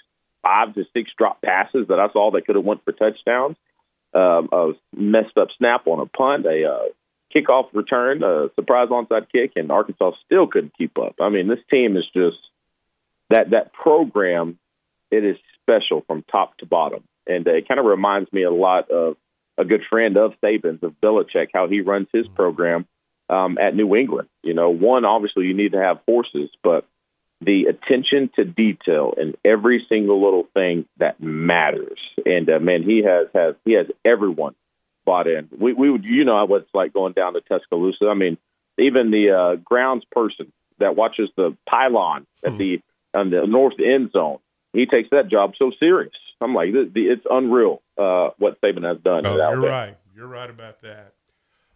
five 0.41 0.73
to 0.75 0.85
six 0.93 1.11
drop 1.17 1.41
passes 1.41 1.87
that 1.89 1.99
I 1.99 2.11
saw 2.11 2.31
that 2.31 2.45
could 2.45 2.55
have 2.55 2.65
went 2.65 2.83
for 2.85 2.91
touchdowns. 2.91 3.57
Um, 4.13 4.49
a 4.51 4.71
messed 4.95 5.37
up 5.37 5.49
snap 5.57 5.85
on 5.85 5.99
a 5.99 6.05
punt, 6.05 6.45
a 6.45 6.65
uh, 6.65 6.85
kickoff 7.35 7.69
return, 7.73 8.23
a 8.23 8.49
surprise 8.55 8.89
onside 8.89 9.27
kick, 9.31 9.53
and 9.55 9.71
Arkansas 9.71 10.11
still 10.25 10.47
couldn't 10.47 10.77
keep 10.77 10.97
up. 10.97 11.15
I 11.19 11.29
mean, 11.29 11.47
this 11.47 11.59
team 11.69 11.97
is 11.97 12.05
just 12.13 12.37
that 13.29 13.51
that 13.51 13.73
program. 13.73 14.57
It 15.09 15.23
is 15.23 15.37
special 15.63 16.03
from 16.05 16.23
top 16.23 16.57
to 16.57 16.65
bottom 16.65 17.01
and 17.27 17.47
it 17.47 17.67
kind 17.67 17.79
of 17.79 17.85
reminds 17.85 18.31
me 18.31 18.43
a 18.43 18.51
lot 18.51 18.89
of 18.89 19.17
a 19.57 19.65
good 19.65 19.83
friend 19.89 20.17
of 20.17 20.33
Saban's, 20.41 20.83
of 20.83 20.99
Belichick, 21.01 21.49
how 21.53 21.67
he 21.67 21.81
runs 21.81 22.07
his 22.13 22.27
program 22.27 22.85
um, 23.29 23.57
at 23.57 23.75
New 23.75 23.95
England. 23.95 24.29
You 24.43 24.53
know, 24.53 24.69
one 24.69 25.03
obviously 25.03 25.45
you 25.45 25.53
need 25.53 25.73
to 25.73 25.81
have 25.81 25.99
horses, 26.07 26.49
but 26.63 26.85
the 27.41 27.65
attention 27.65 28.29
to 28.35 28.45
detail 28.45 29.13
in 29.17 29.35
every 29.43 29.85
single 29.89 30.23
little 30.23 30.47
thing 30.53 30.85
that 30.97 31.21
matters. 31.21 31.99
And 32.25 32.49
uh, 32.49 32.59
man, 32.59 32.83
he 32.83 33.03
has 33.03 33.27
has 33.33 33.55
he 33.65 33.73
has 33.73 33.87
everyone 34.05 34.55
bought 35.07 35.25
in. 35.25 35.47
We 35.57 35.73
we 35.73 35.89
would 35.89 36.03
you 36.03 36.25
know 36.25 36.45
what 36.45 36.63
it's 36.63 36.73
like 36.73 36.93
going 36.93 37.13
down 37.13 37.33
to 37.33 37.41
Tuscaloosa. 37.41 38.09
I 38.09 38.13
mean, 38.13 38.37
even 38.77 39.09
the 39.09 39.31
uh, 39.31 39.55
grounds 39.55 40.03
person 40.11 40.51
that 40.79 40.95
watches 40.95 41.29
the 41.37 41.55
pylon 41.67 42.27
at 42.43 42.51
hmm. 42.51 42.57
the 42.57 42.81
on 43.15 43.31
the 43.31 43.47
north 43.47 43.79
end 43.79 44.11
zone, 44.11 44.39
he 44.73 44.85
takes 44.85 45.09
that 45.11 45.29
job 45.29 45.53
so 45.57 45.71
serious. 45.79 46.13
I'm 46.39 46.53
like, 46.53 46.69
it's 46.73 47.25
unreal 47.31 47.81
uh, 47.97 48.29
what 48.37 48.61
Saban 48.61 48.83
has 48.83 48.99
done. 49.01 49.25
Oh, 49.25 49.35
you're 49.35 49.61
right. 49.61 49.97
You're 50.15 50.27
right 50.27 50.49
about 50.49 50.81
that. 50.81 51.13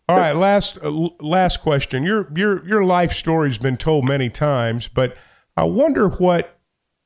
All 0.09 0.17
right, 0.17 0.35
last 0.35 0.77
uh, 0.83 0.89
last 1.21 1.61
question. 1.61 2.03
Your 2.03 2.27
your 2.35 2.67
your 2.67 2.83
life 2.83 3.13
story's 3.13 3.57
been 3.57 3.77
told 3.77 4.03
many 4.03 4.29
times, 4.29 4.89
but 4.89 5.15
I 5.55 5.63
wonder 5.63 6.09
what 6.09 6.59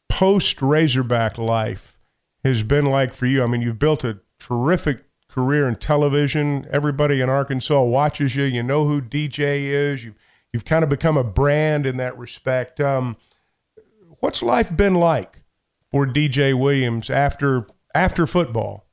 post 0.10 0.60
Razorback 0.62 1.38
life 1.38 2.00
has 2.44 2.64
been 2.64 2.86
like 2.86 3.14
for 3.14 3.28
you. 3.28 3.44
I 3.44 3.48
mean, 3.48 3.62
you've 3.62 3.78
built 3.78 4.04
a 4.04 4.22
terrific 4.40 5.05
career 5.36 5.68
in 5.68 5.76
television. 5.76 6.66
Everybody 6.72 7.20
in 7.20 7.30
Arkansas 7.30 7.84
watches 7.84 8.38
you. 8.38 8.46
You 8.46 8.64
know 8.64 8.88
who 8.88 9.02
DJ 9.02 9.64
is. 9.64 10.06
You 10.06 10.16
you've 10.54 10.64
kind 10.64 10.82
of 10.82 10.90
become 10.90 11.18
a 11.18 11.26
brand 11.26 11.86
in 11.86 11.98
that 11.98 12.18
respect. 12.18 12.80
Um, 12.80 13.18
what's 14.22 14.42
life 14.42 14.76
been 14.76 14.96
like 14.96 15.42
for 15.92 16.08
DJ 16.08 16.58
Williams 16.58 17.10
after 17.10 17.68
after 17.94 18.26
football? 18.26 18.88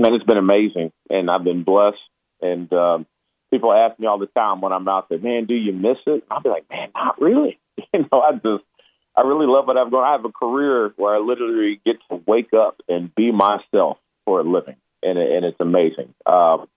Man, 0.00 0.14
it's 0.14 0.24
been 0.24 0.36
amazing, 0.36 0.90
and 1.08 1.30
I've 1.30 1.44
been 1.44 1.62
blessed. 1.62 1.98
And 2.42 2.72
um, 2.72 3.06
people 3.52 3.72
ask 3.72 4.00
me 4.00 4.08
all 4.08 4.18
the 4.18 4.26
time 4.26 4.60
when 4.60 4.72
I'm 4.72 4.88
out 4.88 5.08
there, 5.10 5.18
man, 5.18 5.44
do 5.44 5.54
you 5.54 5.72
miss 5.72 5.98
it? 6.06 6.24
I'll 6.28 6.40
be 6.40 6.48
like, 6.48 6.68
man, 6.68 6.90
not 6.94 7.20
really. 7.20 7.58
You 7.94 8.06
know, 8.12 8.20
I 8.20 8.32
just 8.32 8.64
I 9.16 9.22
really 9.22 9.46
love 9.46 9.66
what 9.66 9.78
I've 9.78 9.90
going. 9.90 10.04
I 10.04 10.12
have 10.12 10.24
a 10.24 10.32
career 10.32 10.92
where 10.96 11.14
I 11.14 11.18
literally 11.18 11.80
get 11.84 11.96
to 12.10 12.20
wake 12.26 12.52
up 12.52 12.76
and 12.88 13.14
be 13.14 13.32
myself 13.32 13.96
for 14.26 14.40
a 14.40 14.42
living, 14.42 14.76
and 15.02 15.18
and 15.18 15.44
it's 15.44 15.60
amazing. 15.60 16.14
Um, 16.26 16.68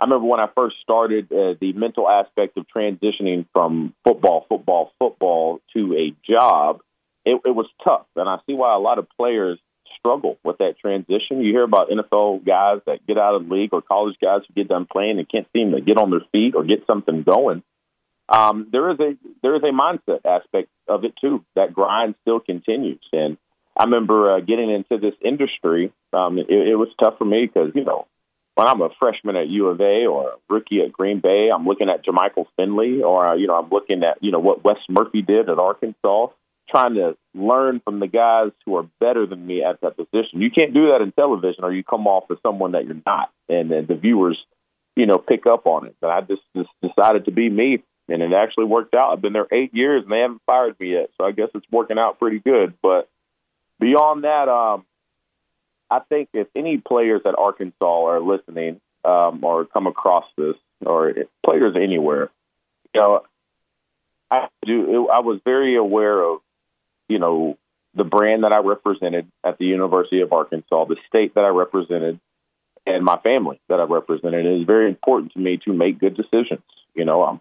I 0.00 0.04
remember 0.04 0.26
when 0.26 0.40
I 0.40 0.48
first 0.54 0.76
started 0.82 1.32
uh, 1.32 1.54
the 1.60 1.72
mental 1.72 2.08
aspect 2.08 2.56
of 2.56 2.66
transitioning 2.74 3.46
from 3.52 3.94
football, 4.04 4.46
football, 4.48 4.92
football 4.98 5.60
to 5.74 5.94
a 5.94 6.14
job. 6.30 6.80
It, 7.24 7.40
it 7.44 7.54
was 7.54 7.66
tough, 7.84 8.06
and 8.16 8.28
I 8.28 8.38
see 8.46 8.54
why 8.54 8.74
a 8.74 8.78
lot 8.78 8.98
of 8.98 9.08
players 9.18 9.58
struggle 9.98 10.38
with 10.44 10.58
that 10.58 10.78
transition. 10.78 11.42
You 11.42 11.52
hear 11.52 11.64
about 11.64 11.90
NFL 11.90 12.46
guys 12.46 12.80
that 12.86 13.06
get 13.06 13.18
out 13.18 13.34
of 13.34 13.48
the 13.48 13.54
league 13.54 13.70
or 13.72 13.82
college 13.82 14.16
guys 14.22 14.42
who 14.46 14.54
get 14.54 14.68
done 14.68 14.86
playing 14.90 15.18
and 15.18 15.28
can't 15.28 15.46
seem 15.52 15.72
to 15.72 15.80
get 15.80 15.98
on 15.98 16.10
their 16.10 16.22
feet 16.32 16.54
or 16.54 16.64
get 16.64 16.86
something 16.86 17.24
going. 17.24 17.62
Um, 18.28 18.68
there 18.70 18.90
is 18.90 19.00
a 19.00 19.16
there 19.42 19.56
is 19.56 19.62
a 19.62 19.72
mindset 19.72 20.20
aspect 20.24 20.68
of 20.86 21.04
it 21.04 21.14
too. 21.20 21.44
That 21.56 21.72
grind 21.72 22.14
still 22.22 22.40
continues, 22.40 23.00
and 23.12 23.38
I 23.78 23.84
remember 23.84 24.36
uh, 24.36 24.40
getting 24.40 24.70
into 24.70 24.98
this 24.98 25.14
industry. 25.24 25.92
Um, 26.12 26.38
it, 26.38 26.50
it 26.50 26.76
was 26.76 26.88
tough 27.00 27.18
for 27.18 27.24
me 27.24 27.46
because 27.46 27.72
you 27.74 27.84
know 27.84 28.06
when 28.54 28.66
I'm 28.66 28.82
a 28.82 28.90
freshman 28.98 29.36
at 29.36 29.48
U 29.48 29.68
of 29.68 29.80
A 29.80 30.06
or 30.06 30.30
a 30.30 30.34
rookie 30.50 30.80
at 30.80 30.92
Green 30.92 31.20
Bay, 31.20 31.48
I'm 31.54 31.64
looking 31.64 31.88
at 31.88 32.04
Jermichael 32.04 32.46
Finley, 32.56 33.02
or 33.02 33.28
uh, 33.28 33.34
you 33.36 33.46
know 33.46 33.54
I'm 33.54 33.70
looking 33.70 34.02
at 34.02 34.18
you 34.20 34.32
know 34.32 34.40
what 34.40 34.64
Wes 34.64 34.78
Murphy 34.88 35.22
did 35.22 35.48
at 35.48 35.58
Arkansas 35.58 36.28
trying 36.70 36.94
to 36.94 37.16
learn 37.34 37.80
from 37.84 38.00
the 38.00 38.06
guys 38.06 38.50
who 38.64 38.76
are 38.76 38.86
better 39.00 39.26
than 39.26 39.46
me 39.46 39.62
at 39.64 39.80
that 39.80 39.96
position. 39.96 40.42
You 40.42 40.50
can't 40.50 40.74
do 40.74 40.88
that 40.88 41.00
in 41.02 41.12
television, 41.12 41.64
or 41.64 41.72
you 41.72 41.82
come 41.82 42.06
off 42.06 42.30
as 42.30 42.38
someone 42.42 42.72
that 42.72 42.84
you're 42.84 43.02
not, 43.06 43.30
and 43.48 43.70
then 43.70 43.86
the 43.86 43.94
viewers, 43.94 44.38
you 44.96 45.06
know, 45.06 45.18
pick 45.18 45.46
up 45.46 45.66
on 45.66 45.86
it. 45.86 45.96
But 46.00 46.10
I 46.10 46.20
just, 46.20 46.42
just 46.56 46.68
decided 46.82 47.24
to 47.24 47.30
be 47.30 47.48
me, 47.48 47.82
and 48.08 48.22
it 48.22 48.32
actually 48.32 48.66
worked 48.66 48.94
out. 48.94 49.12
I've 49.12 49.22
been 49.22 49.32
there 49.32 49.46
eight 49.52 49.74
years, 49.74 50.02
and 50.02 50.12
they 50.12 50.20
haven't 50.20 50.42
fired 50.46 50.78
me 50.78 50.92
yet, 50.92 51.10
so 51.18 51.26
I 51.26 51.32
guess 51.32 51.48
it's 51.54 51.66
working 51.70 51.98
out 51.98 52.18
pretty 52.18 52.38
good. 52.38 52.74
But 52.82 53.08
beyond 53.80 54.24
that, 54.24 54.48
um, 54.48 54.84
I 55.90 56.00
think 56.00 56.28
if 56.32 56.48
any 56.54 56.78
players 56.78 57.22
at 57.24 57.38
Arkansas 57.38 58.04
are 58.06 58.20
listening 58.20 58.80
um, 59.04 59.42
or 59.42 59.64
come 59.64 59.86
across 59.86 60.24
this, 60.36 60.56
or 60.84 61.12
players 61.44 61.74
anywhere, 61.76 62.30
you 62.94 63.00
know, 63.00 63.22
I 64.30 64.48
do. 64.64 65.08
I 65.08 65.20
was 65.20 65.40
very 65.44 65.76
aware 65.76 66.22
of 66.22 66.40
you 67.08 67.18
know, 67.18 67.58
the 67.94 68.04
brand 68.04 68.44
that 68.44 68.52
I 68.52 68.58
represented 68.58 69.30
at 69.42 69.58
the 69.58 69.64
University 69.64 70.20
of 70.20 70.32
Arkansas, 70.32 70.84
the 70.84 70.96
state 71.08 71.34
that 71.34 71.44
I 71.44 71.48
represented, 71.48 72.20
and 72.86 73.04
my 73.04 73.18
family 73.18 73.60
that 73.68 73.80
I 73.80 73.84
represented. 73.84 74.46
It 74.46 74.60
is 74.60 74.66
very 74.66 74.88
important 74.88 75.32
to 75.32 75.38
me 75.38 75.58
to 75.64 75.72
make 75.72 75.98
good 75.98 76.16
decisions. 76.16 76.62
You 76.94 77.04
know, 77.04 77.24
um, 77.24 77.40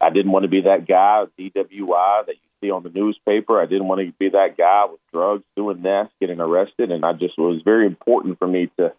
I 0.00 0.10
didn't 0.10 0.32
want 0.32 0.44
to 0.44 0.48
be 0.48 0.62
that 0.62 0.88
guy, 0.88 1.24
DWI, 1.38 2.26
that 2.26 2.34
you 2.34 2.45
see 2.60 2.70
on 2.70 2.82
the 2.82 2.90
newspaper. 2.90 3.60
I 3.60 3.66
didn't 3.66 3.88
want 3.88 4.00
to 4.00 4.12
be 4.18 4.30
that 4.30 4.56
guy 4.56 4.84
with 4.90 5.00
drugs, 5.12 5.44
doing 5.56 5.82
this, 5.82 6.08
getting 6.20 6.40
arrested. 6.40 6.90
And 6.90 7.04
I 7.04 7.12
just 7.12 7.38
was 7.38 7.62
very 7.64 7.86
important 7.86 8.38
for 8.38 8.46
me 8.46 8.70
to 8.78 8.92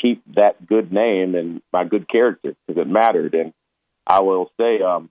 keep 0.00 0.22
that 0.34 0.66
good 0.66 0.92
name 0.92 1.34
and 1.34 1.62
my 1.72 1.84
good 1.84 2.08
character 2.08 2.54
because 2.66 2.80
it 2.80 2.88
mattered. 2.88 3.34
And 3.34 3.52
I 4.06 4.20
will 4.20 4.50
say, 4.58 4.80
um, 4.82 5.10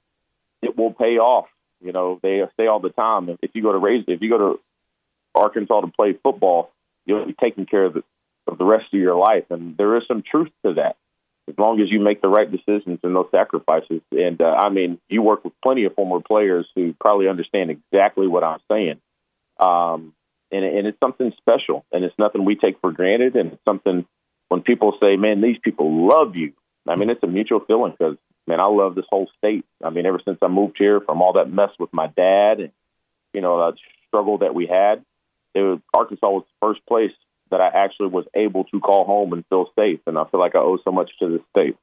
it 0.62 0.78
will 0.78 0.94
pay 0.94 1.18
off 1.18 1.48
you 1.84 1.92
know, 1.92 2.20
they 2.24 2.42
say 2.58 2.68
all 2.68 2.80
the 2.80 2.90
time 2.90 3.38
if 3.42 3.52
you 3.54 3.62
go 3.62 3.74
to 3.74 3.78
raise 3.78 4.06
if 4.08 4.22
you 4.22 4.30
go 4.30 4.38
to 4.38 4.60
Arkansas 5.36 5.82
to 5.82 5.88
play 5.88 6.14
football, 6.24 6.72
you'll 7.06 7.26
be 7.26 7.34
taking 7.34 7.66
care 7.66 7.84
of 7.84 7.94
the 7.94 8.04
of 8.48 8.58
the 8.58 8.66
rest 8.66 8.86
of 8.94 9.00
your 9.00 9.16
life, 9.16 9.46
and 9.50 9.78
there 9.78 9.96
is 9.98 10.04
some 10.08 10.22
truth 10.22 10.50
to 10.66 10.74
that. 10.76 10.98
As 11.50 11.56
long 11.58 11.82
as 11.82 11.92
you 11.92 12.00
make 12.00 12.22
the 12.22 12.30
right 12.30 12.50
decisions 12.50 13.00
and 13.04 13.16
those 13.16 13.28
sacrifices, 13.32 14.02
and 14.12 14.42
uh, 14.42 14.46
I 14.46 14.70
mean, 14.70 15.00
you 15.10 15.22
work 15.22 15.44
with 15.44 15.54
plenty 15.62 15.84
of 15.84 15.94
former 15.94 16.22
players 16.22 16.66
who 16.76 16.94
probably 17.00 17.28
understand 17.28 17.70
exactly 17.70 18.28
what 18.28 18.44
I'm 18.46 18.60
saying. 18.72 19.02
Um, 19.60 20.14
and, 20.52 20.64
and 20.64 20.88
it's 20.88 21.00
something 21.00 21.34
special, 21.38 21.86
and 21.92 22.06
it's 22.06 22.18
nothing 22.18 22.46
we 22.46 22.56
take 22.56 22.80
for 22.80 22.92
granted, 22.92 23.36
and 23.36 23.54
it's 23.54 23.66
something 23.66 24.06
when 24.48 24.62
people 24.62 24.98
say, 25.02 25.18
"Man, 25.18 25.42
these 25.42 25.58
people 25.62 26.08
love 26.08 26.36
you." 26.36 26.54
I 26.88 26.96
mean, 26.96 27.10
it's 27.10 27.24
a 27.24 27.28
mutual 27.28 27.60
feeling 27.60 27.92
because 27.98 28.18
man, 28.48 28.60
I 28.60 28.66
love 28.66 28.96
this 28.96 29.06
whole 29.10 29.30
state. 29.38 29.66
I 29.84 29.90
mean, 29.90 30.06
ever 30.06 30.20
since 30.24 30.38
I 30.42 30.48
moved 30.48 30.78
here 30.78 31.00
from 31.02 31.22
all 31.22 31.34
that 31.34 31.52
mess 31.52 31.70
with 31.80 31.94
my 31.94 32.08
dad 32.08 32.60
and, 32.60 32.72
you 33.34 33.42
know, 33.42 33.72
the 33.72 33.78
struggle 34.08 34.40
that 34.40 34.54
we 34.54 34.68
had, 34.68 35.04
it 35.54 35.62
was, 35.62 35.80
Arkansas 35.94 36.30
was 36.30 36.44
the 36.44 36.68
first 36.68 36.86
place 36.86 37.12
that 37.54 37.62
I 37.62 37.68
actually 37.68 38.08
was 38.08 38.26
able 38.34 38.64
to 38.66 38.80
call 38.80 39.06
home 39.06 39.32
and 39.32 39.46
feel 39.48 39.68
safe. 39.78 40.00
And 40.08 40.18
I 40.18 40.26
feel 40.26 40.40
like 40.40 40.56
I 40.56 40.60
owe 40.60 40.80
so 40.84 40.92
much 40.92 41.12
to 41.20 41.30
this 41.30 41.42
state. 41.52 41.78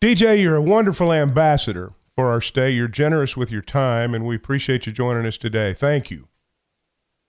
DJ, 0.00 0.40
you're 0.40 0.54
a 0.54 0.62
wonderful 0.62 1.12
ambassador 1.12 1.92
for 2.14 2.30
our 2.30 2.40
state. 2.40 2.74
You're 2.74 2.86
generous 2.86 3.36
with 3.36 3.50
your 3.50 3.60
time, 3.60 4.14
and 4.14 4.24
we 4.24 4.36
appreciate 4.36 4.86
you 4.86 4.92
joining 4.92 5.26
us 5.26 5.36
today. 5.36 5.72
Thank 5.72 6.12
you. 6.12 6.28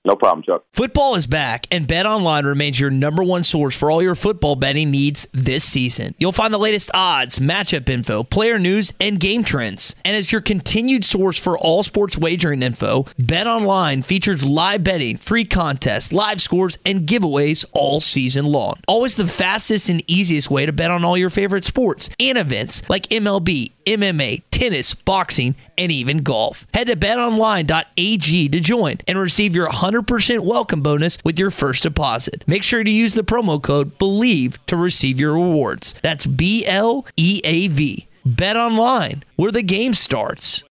No 0.04 0.16
problem, 0.16 0.42
Chuck. 0.44 0.64
Football 0.74 1.14
is 1.14 1.28
back, 1.28 1.68
and 1.70 1.88
Bet 1.88 2.08
Online 2.08 2.44
remains 2.44 2.80
your 2.80 2.90
number 2.90 3.24
one 3.24 3.44
source 3.44 3.78
for 3.78 3.92
all 3.92 4.02
your 4.02 4.16
football 4.16 4.56
betting 4.56 4.90
needs 4.90 5.28
this 5.32 5.64
season. 5.64 6.16
You'll 6.18 6.32
find 6.32 6.52
the 6.52 6.58
latest 6.58 6.90
odds, 6.96 7.38
matchup 7.38 7.88
info, 7.88 8.24
player 8.24 8.58
news, 8.58 8.92
and 9.00 9.20
game 9.20 9.44
trends. 9.44 9.96
And 10.04 10.18
as 10.18 10.32
your 10.32 10.42
continued 10.42 11.06
source 11.06 11.40
for 11.40 11.56
all 11.56 11.84
sports 11.84 12.18
wagering 12.18 12.64
info, 12.64 13.06
Bet 13.20 13.46
Online 13.46 14.02
features 14.02 14.44
live 14.44 14.84
betting, 14.84 15.18
free 15.18 15.46
contests, 15.46 16.12
live 16.12 16.42
scores, 16.42 16.80
and 16.84 17.02
giveaways 17.02 17.64
all 17.74 18.00
season 18.00 18.48
long. 18.48 18.80
Always 18.88 19.14
the 19.14 19.28
fastest 19.28 19.88
and 19.90 20.04
easiest 20.10 20.50
way 20.50 20.66
to 20.66 20.74
bet 20.74 20.90
on 20.90 21.06
all 21.06 21.18
your 21.18 21.30
favorite 21.30 21.66
sports 21.66 22.10
and 22.20 22.40
events 22.40 22.90
like 22.90 23.08
MLB, 23.10 23.74
MMA, 23.86 24.42
tennis, 24.50 24.96
boxing, 24.96 25.56
and 25.78 25.92
even 25.92 26.20
golf. 26.20 26.66
Head 26.74 26.88
to 26.88 26.96
betonline.ag 26.96 28.50
to 28.50 28.60
join 28.60 28.98
and 29.08 29.20
receive 29.20 29.56
your 29.56 29.68
100% 29.68 29.90
welcome 30.39 30.82
bonus 30.82 31.17
with 31.23 31.38
your 31.38 31.51
first 31.51 31.84
deposit. 31.84 32.43
Make 32.47 32.63
sure 32.63 32.84
to 32.84 32.89
use 32.89 33.13
the 33.13 33.23
promo 33.23 33.62
code 33.62 33.97
BLEAV 33.97 34.58
to 34.67 34.75
receive 34.77 35.19
your 35.19 35.34
rewards. 35.34 35.93
That's 36.01 36.25
B 36.25 36.65
L 36.65 37.06
E 37.17 37.41
A 37.43 37.67
V. 37.67 38.08
Bet 38.25 38.56
online, 38.56 39.23
where 39.36 39.51
the 39.51 39.63
game 39.63 39.93
starts. 39.93 40.63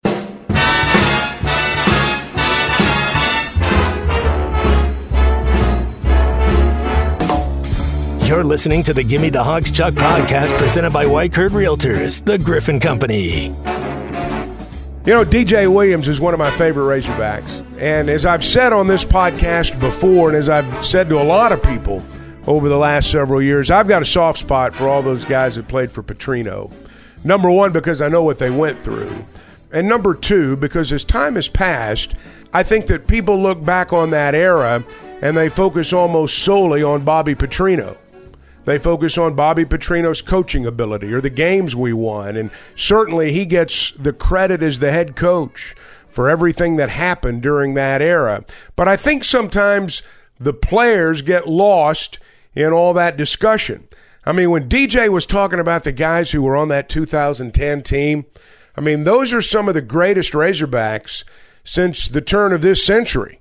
You're 8.31 8.45
listening 8.45 8.85
to 8.85 8.95
the 8.95 9.03
Gimme 9.03 9.31
the 9.31 9.43
Hogs 9.43 9.73
Chuck 9.73 9.95
podcast 9.95 10.57
presented 10.57 10.93
by 10.93 11.05
Weichert 11.05 11.51
Realtors, 11.51 12.25
the 12.25 12.39
Griffin 12.39 12.79
Company. 12.79 13.53
You 15.07 15.15
know, 15.15 15.25
DJ 15.25 15.73
Williams 15.73 16.09
is 16.09 16.21
one 16.21 16.35
of 16.35 16.39
my 16.39 16.51
favorite 16.51 17.01
Razorbacks. 17.01 17.65
And 17.81 18.11
as 18.11 18.27
I've 18.27 18.45
said 18.45 18.75
on 18.75 18.87
this 18.87 19.03
podcast 19.03 19.81
before, 19.81 20.29
and 20.29 20.37
as 20.37 20.51
I've 20.51 20.85
said 20.85 21.09
to 21.09 21.19
a 21.19 21.25
lot 21.25 21.53
of 21.53 21.63
people 21.63 22.03
over 22.47 22.69
the 22.69 22.77
last 22.77 23.11
several 23.11 23.41
years, 23.41 23.71
I've 23.71 23.89
got 23.89 24.03
a 24.03 24.05
soft 24.05 24.39
spot 24.39 24.75
for 24.75 24.89
all 24.89 25.01
those 25.01 25.25
guys 25.25 25.55
that 25.55 25.69
played 25.69 25.91
for 25.91 26.03
Petrino. 26.03 26.71
Number 27.25 27.51
one, 27.51 27.73
because 27.73 28.03
I 28.03 28.09
know 28.09 28.23
what 28.23 28.39
they 28.39 28.51
went 28.51 28.79
through. 28.79 29.25
And 29.73 29.89
number 29.89 30.15
two, 30.15 30.57
because 30.57 30.93
as 30.93 31.03
time 31.03 31.37
has 31.37 31.49
passed, 31.49 32.13
I 32.53 32.63
think 32.63 32.87
that 32.89 33.07
people 33.07 33.41
look 33.41 33.65
back 33.65 33.95
on 33.95 34.11
that 34.11 34.35
era 34.35 34.85
and 35.23 35.35
they 35.35 35.49
focus 35.49 35.95
almost 35.95 36.41
solely 36.41 36.83
on 36.83 37.05
Bobby 37.05 37.35
Petrino. 37.35 37.97
They 38.65 38.79
focus 38.79 39.17
on 39.17 39.35
Bobby 39.35 39.65
Petrino's 39.65 40.23
coaching 40.23 40.67
ability 40.67 41.13
or 41.13 41.21
the 41.21 41.31
games 41.31 41.75
we 41.75 41.93
won. 41.93 42.37
And 42.37 42.51
certainly 42.77 43.33
he 43.33 43.47
gets 43.47 43.91
the 43.93 44.13
credit 44.13 44.63
as 44.63 44.79
the 44.79 44.93
head 44.93 45.17
coach 45.17 45.75
for 46.09 46.29
everything 46.29 46.77
that 46.77 46.91
happened 46.91 47.43
during 47.43 47.75
that 47.75 48.03
era. 48.03 48.45
But 48.77 48.89
I 48.89 48.97
think 48.97 49.25
sometimes 49.25 50.03
the 50.39 50.53
players 50.53 51.23
get 51.23 51.49
lost 51.49 52.19
in 52.55 52.73
all 52.73 52.93
that 52.95 53.17
discussion. 53.17 53.89
I 54.25 54.33
mean, 54.33 54.51
when 54.51 54.69
DJ 54.69 55.09
was 55.09 55.25
talking 55.25 55.61
about 55.61 55.85
the 55.85 55.93
guys 55.93 56.33
who 56.33 56.43
were 56.43 56.57
on 56.57 56.69
that 56.69 56.89
2010 56.89 57.83
team, 57.83 58.27
I 58.77 58.81
mean, 58.81 59.05
those 59.05 59.33
are 59.33 59.43
some 59.43 59.69
of 59.69 59.75
the 59.75 59.83
greatest 59.83 60.33
Razorbacks 60.33 61.25
since 61.65 62.09
the 62.09 62.21
turn 62.21 62.53
of 62.53 62.63
this 62.63 62.85
century. 62.85 63.40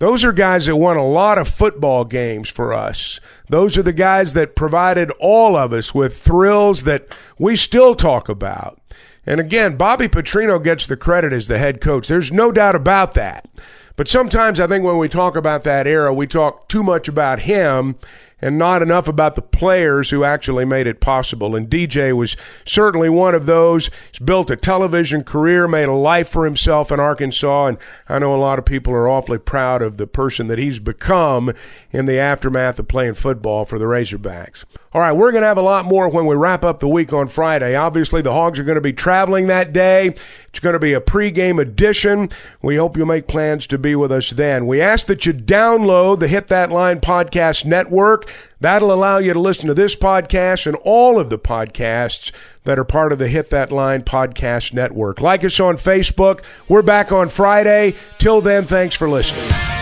Those 0.00 0.24
are 0.24 0.32
guys 0.32 0.64
that 0.64 0.76
won 0.76 0.96
a 0.96 1.06
lot 1.06 1.36
of 1.36 1.46
football 1.46 2.06
games 2.06 2.48
for 2.48 2.72
us. 2.72 3.20
Those 3.50 3.76
are 3.76 3.82
the 3.82 3.92
guys 3.92 4.32
that 4.32 4.56
provided 4.56 5.10
all 5.20 5.56
of 5.56 5.74
us 5.74 5.94
with 5.94 6.16
thrills 6.16 6.84
that 6.84 7.06
we 7.38 7.54
still 7.54 7.94
talk 7.94 8.26
about. 8.30 8.80
And 9.26 9.38
again, 9.38 9.76
Bobby 9.76 10.08
Petrino 10.08 10.62
gets 10.62 10.86
the 10.86 10.96
credit 10.96 11.34
as 11.34 11.48
the 11.48 11.58
head 11.58 11.82
coach. 11.82 12.08
There's 12.08 12.32
no 12.32 12.50
doubt 12.50 12.74
about 12.74 13.12
that. 13.12 13.46
But 13.94 14.08
sometimes 14.08 14.58
I 14.58 14.66
think 14.66 14.86
when 14.86 14.96
we 14.96 15.10
talk 15.10 15.36
about 15.36 15.64
that 15.64 15.86
era, 15.86 16.14
we 16.14 16.26
talk 16.26 16.70
too 16.70 16.82
much 16.82 17.06
about 17.06 17.40
him 17.40 17.96
and 18.40 18.58
not 18.58 18.82
enough 18.82 19.08
about 19.08 19.34
the 19.34 19.42
players 19.42 20.10
who 20.10 20.24
actually 20.24 20.64
made 20.64 20.86
it 20.86 21.00
possible. 21.00 21.54
And 21.54 21.68
DJ 21.68 22.14
was 22.16 22.36
certainly 22.64 23.08
one 23.08 23.34
of 23.34 23.46
those. 23.46 23.90
He's 24.12 24.20
built 24.20 24.50
a 24.50 24.56
television 24.56 25.22
career, 25.22 25.68
made 25.68 25.88
a 25.88 25.92
life 25.92 26.28
for 26.28 26.44
himself 26.44 26.90
in 26.90 27.00
Arkansas, 27.00 27.66
and 27.66 27.78
I 28.08 28.18
know 28.18 28.34
a 28.34 28.36
lot 28.36 28.58
of 28.58 28.64
people 28.64 28.92
are 28.92 29.08
awfully 29.08 29.38
proud 29.38 29.82
of 29.82 29.96
the 29.96 30.06
person 30.06 30.48
that 30.48 30.58
he's 30.58 30.78
become 30.78 31.52
in 31.90 32.06
the 32.06 32.18
aftermath 32.18 32.78
of 32.78 32.88
playing 32.88 33.14
football 33.14 33.64
for 33.64 33.78
the 33.78 33.86
Razorbacks. 33.86 34.64
All 34.92 35.00
right, 35.00 35.12
we're 35.12 35.30
going 35.30 35.42
to 35.42 35.46
have 35.46 35.56
a 35.56 35.62
lot 35.62 35.84
more 35.84 36.08
when 36.08 36.26
we 36.26 36.34
wrap 36.34 36.64
up 36.64 36.80
the 36.80 36.88
week 36.88 37.12
on 37.12 37.28
Friday. 37.28 37.76
Obviously, 37.76 38.22
the 38.22 38.32
Hogs 38.32 38.58
are 38.58 38.64
going 38.64 38.74
to 38.74 38.80
be 38.80 38.92
traveling 38.92 39.46
that 39.46 39.72
day. 39.72 40.16
It's 40.48 40.58
going 40.58 40.72
to 40.72 40.80
be 40.80 40.94
a 40.94 41.00
pregame 41.00 41.60
edition. 41.60 42.28
We 42.60 42.74
hope 42.74 42.96
you'll 42.96 43.06
make 43.06 43.28
plans 43.28 43.68
to 43.68 43.78
be 43.78 43.94
with 43.94 44.10
us 44.10 44.30
then. 44.30 44.66
We 44.66 44.80
ask 44.80 45.06
that 45.06 45.24
you 45.24 45.32
download 45.32 46.18
the 46.18 46.26
Hit 46.26 46.48
That 46.48 46.72
Line 46.72 46.98
Podcast 46.98 47.64
Network. 47.64 48.28
That'll 48.58 48.92
allow 48.92 49.18
you 49.18 49.32
to 49.32 49.38
listen 49.38 49.68
to 49.68 49.74
this 49.74 49.94
podcast 49.94 50.66
and 50.66 50.74
all 50.82 51.20
of 51.20 51.30
the 51.30 51.38
podcasts 51.38 52.32
that 52.64 52.76
are 52.76 52.84
part 52.84 53.12
of 53.12 53.20
the 53.20 53.28
Hit 53.28 53.50
That 53.50 53.70
Line 53.70 54.02
Podcast 54.02 54.72
Network. 54.72 55.20
Like 55.20 55.44
us 55.44 55.60
on 55.60 55.76
Facebook. 55.76 56.42
We're 56.66 56.82
back 56.82 57.12
on 57.12 57.28
Friday. 57.28 57.94
Till 58.18 58.40
then, 58.40 58.64
thanks 58.64 58.96
for 58.96 59.08
listening. 59.08 59.79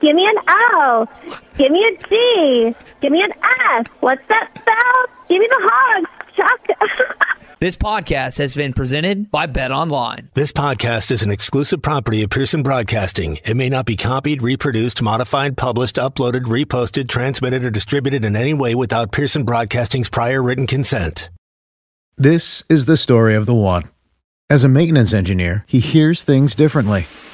Give 0.00 0.16
me 0.16 0.26
an 0.26 0.42
O. 0.48 1.06
Give 1.56 1.70
me 1.70 1.84
a 1.84 2.08
G. 2.08 2.74
Give 3.00 3.12
me 3.12 3.22
an 3.22 3.32
S. 3.32 3.86
What's 4.00 4.26
that 4.28 4.48
spell? 4.50 5.16
Give 5.28 5.38
me 5.38 5.46
the 5.46 5.70
hogs, 5.70 6.10
Chuck. 6.36 7.16
This 7.60 7.76
podcast 7.76 8.38
has 8.38 8.54
been 8.54 8.72
presented 8.72 9.30
by 9.30 9.44
Bet 9.44 9.70
Online. 9.70 10.30
This 10.32 10.50
podcast 10.50 11.10
is 11.10 11.22
an 11.22 11.30
exclusive 11.30 11.82
property 11.82 12.22
of 12.22 12.30
Pearson 12.30 12.62
Broadcasting. 12.62 13.38
It 13.44 13.54
may 13.54 13.68
not 13.68 13.84
be 13.84 13.96
copied, 13.96 14.40
reproduced, 14.40 15.02
modified, 15.02 15.58
published, 15.58 15.96
uploaded, 15.96 16.44
reposted, 16.44 17.10
transmitted, 17.10 17.62
or 17.62 17.70
distributed 17.70 18.24
in 18.24 18.34
any 18.34 18.54
way 18.54 18.74
without 18.74 19.12
Pearson 19.12 19.44
Broadcasting's 19.44 20.08
prior 20.08 20.42
written 20.42 20.66
consent. 20.66 21.28
This 22.16 22.64
is 22.70 22.86
the 22.86 22.96
story 22.96 23.34
of 23.34 23.44
the 23.44 23.54
one. 23.54 23.82
As 24.48 24.64
a 24.64 24.68
maintenance 24.70 25.12
engineer, 25.12 25.66
he 25.68 25.80
hears 25.80 26.22
things 26.22 26.54
differently. 26.54 27.04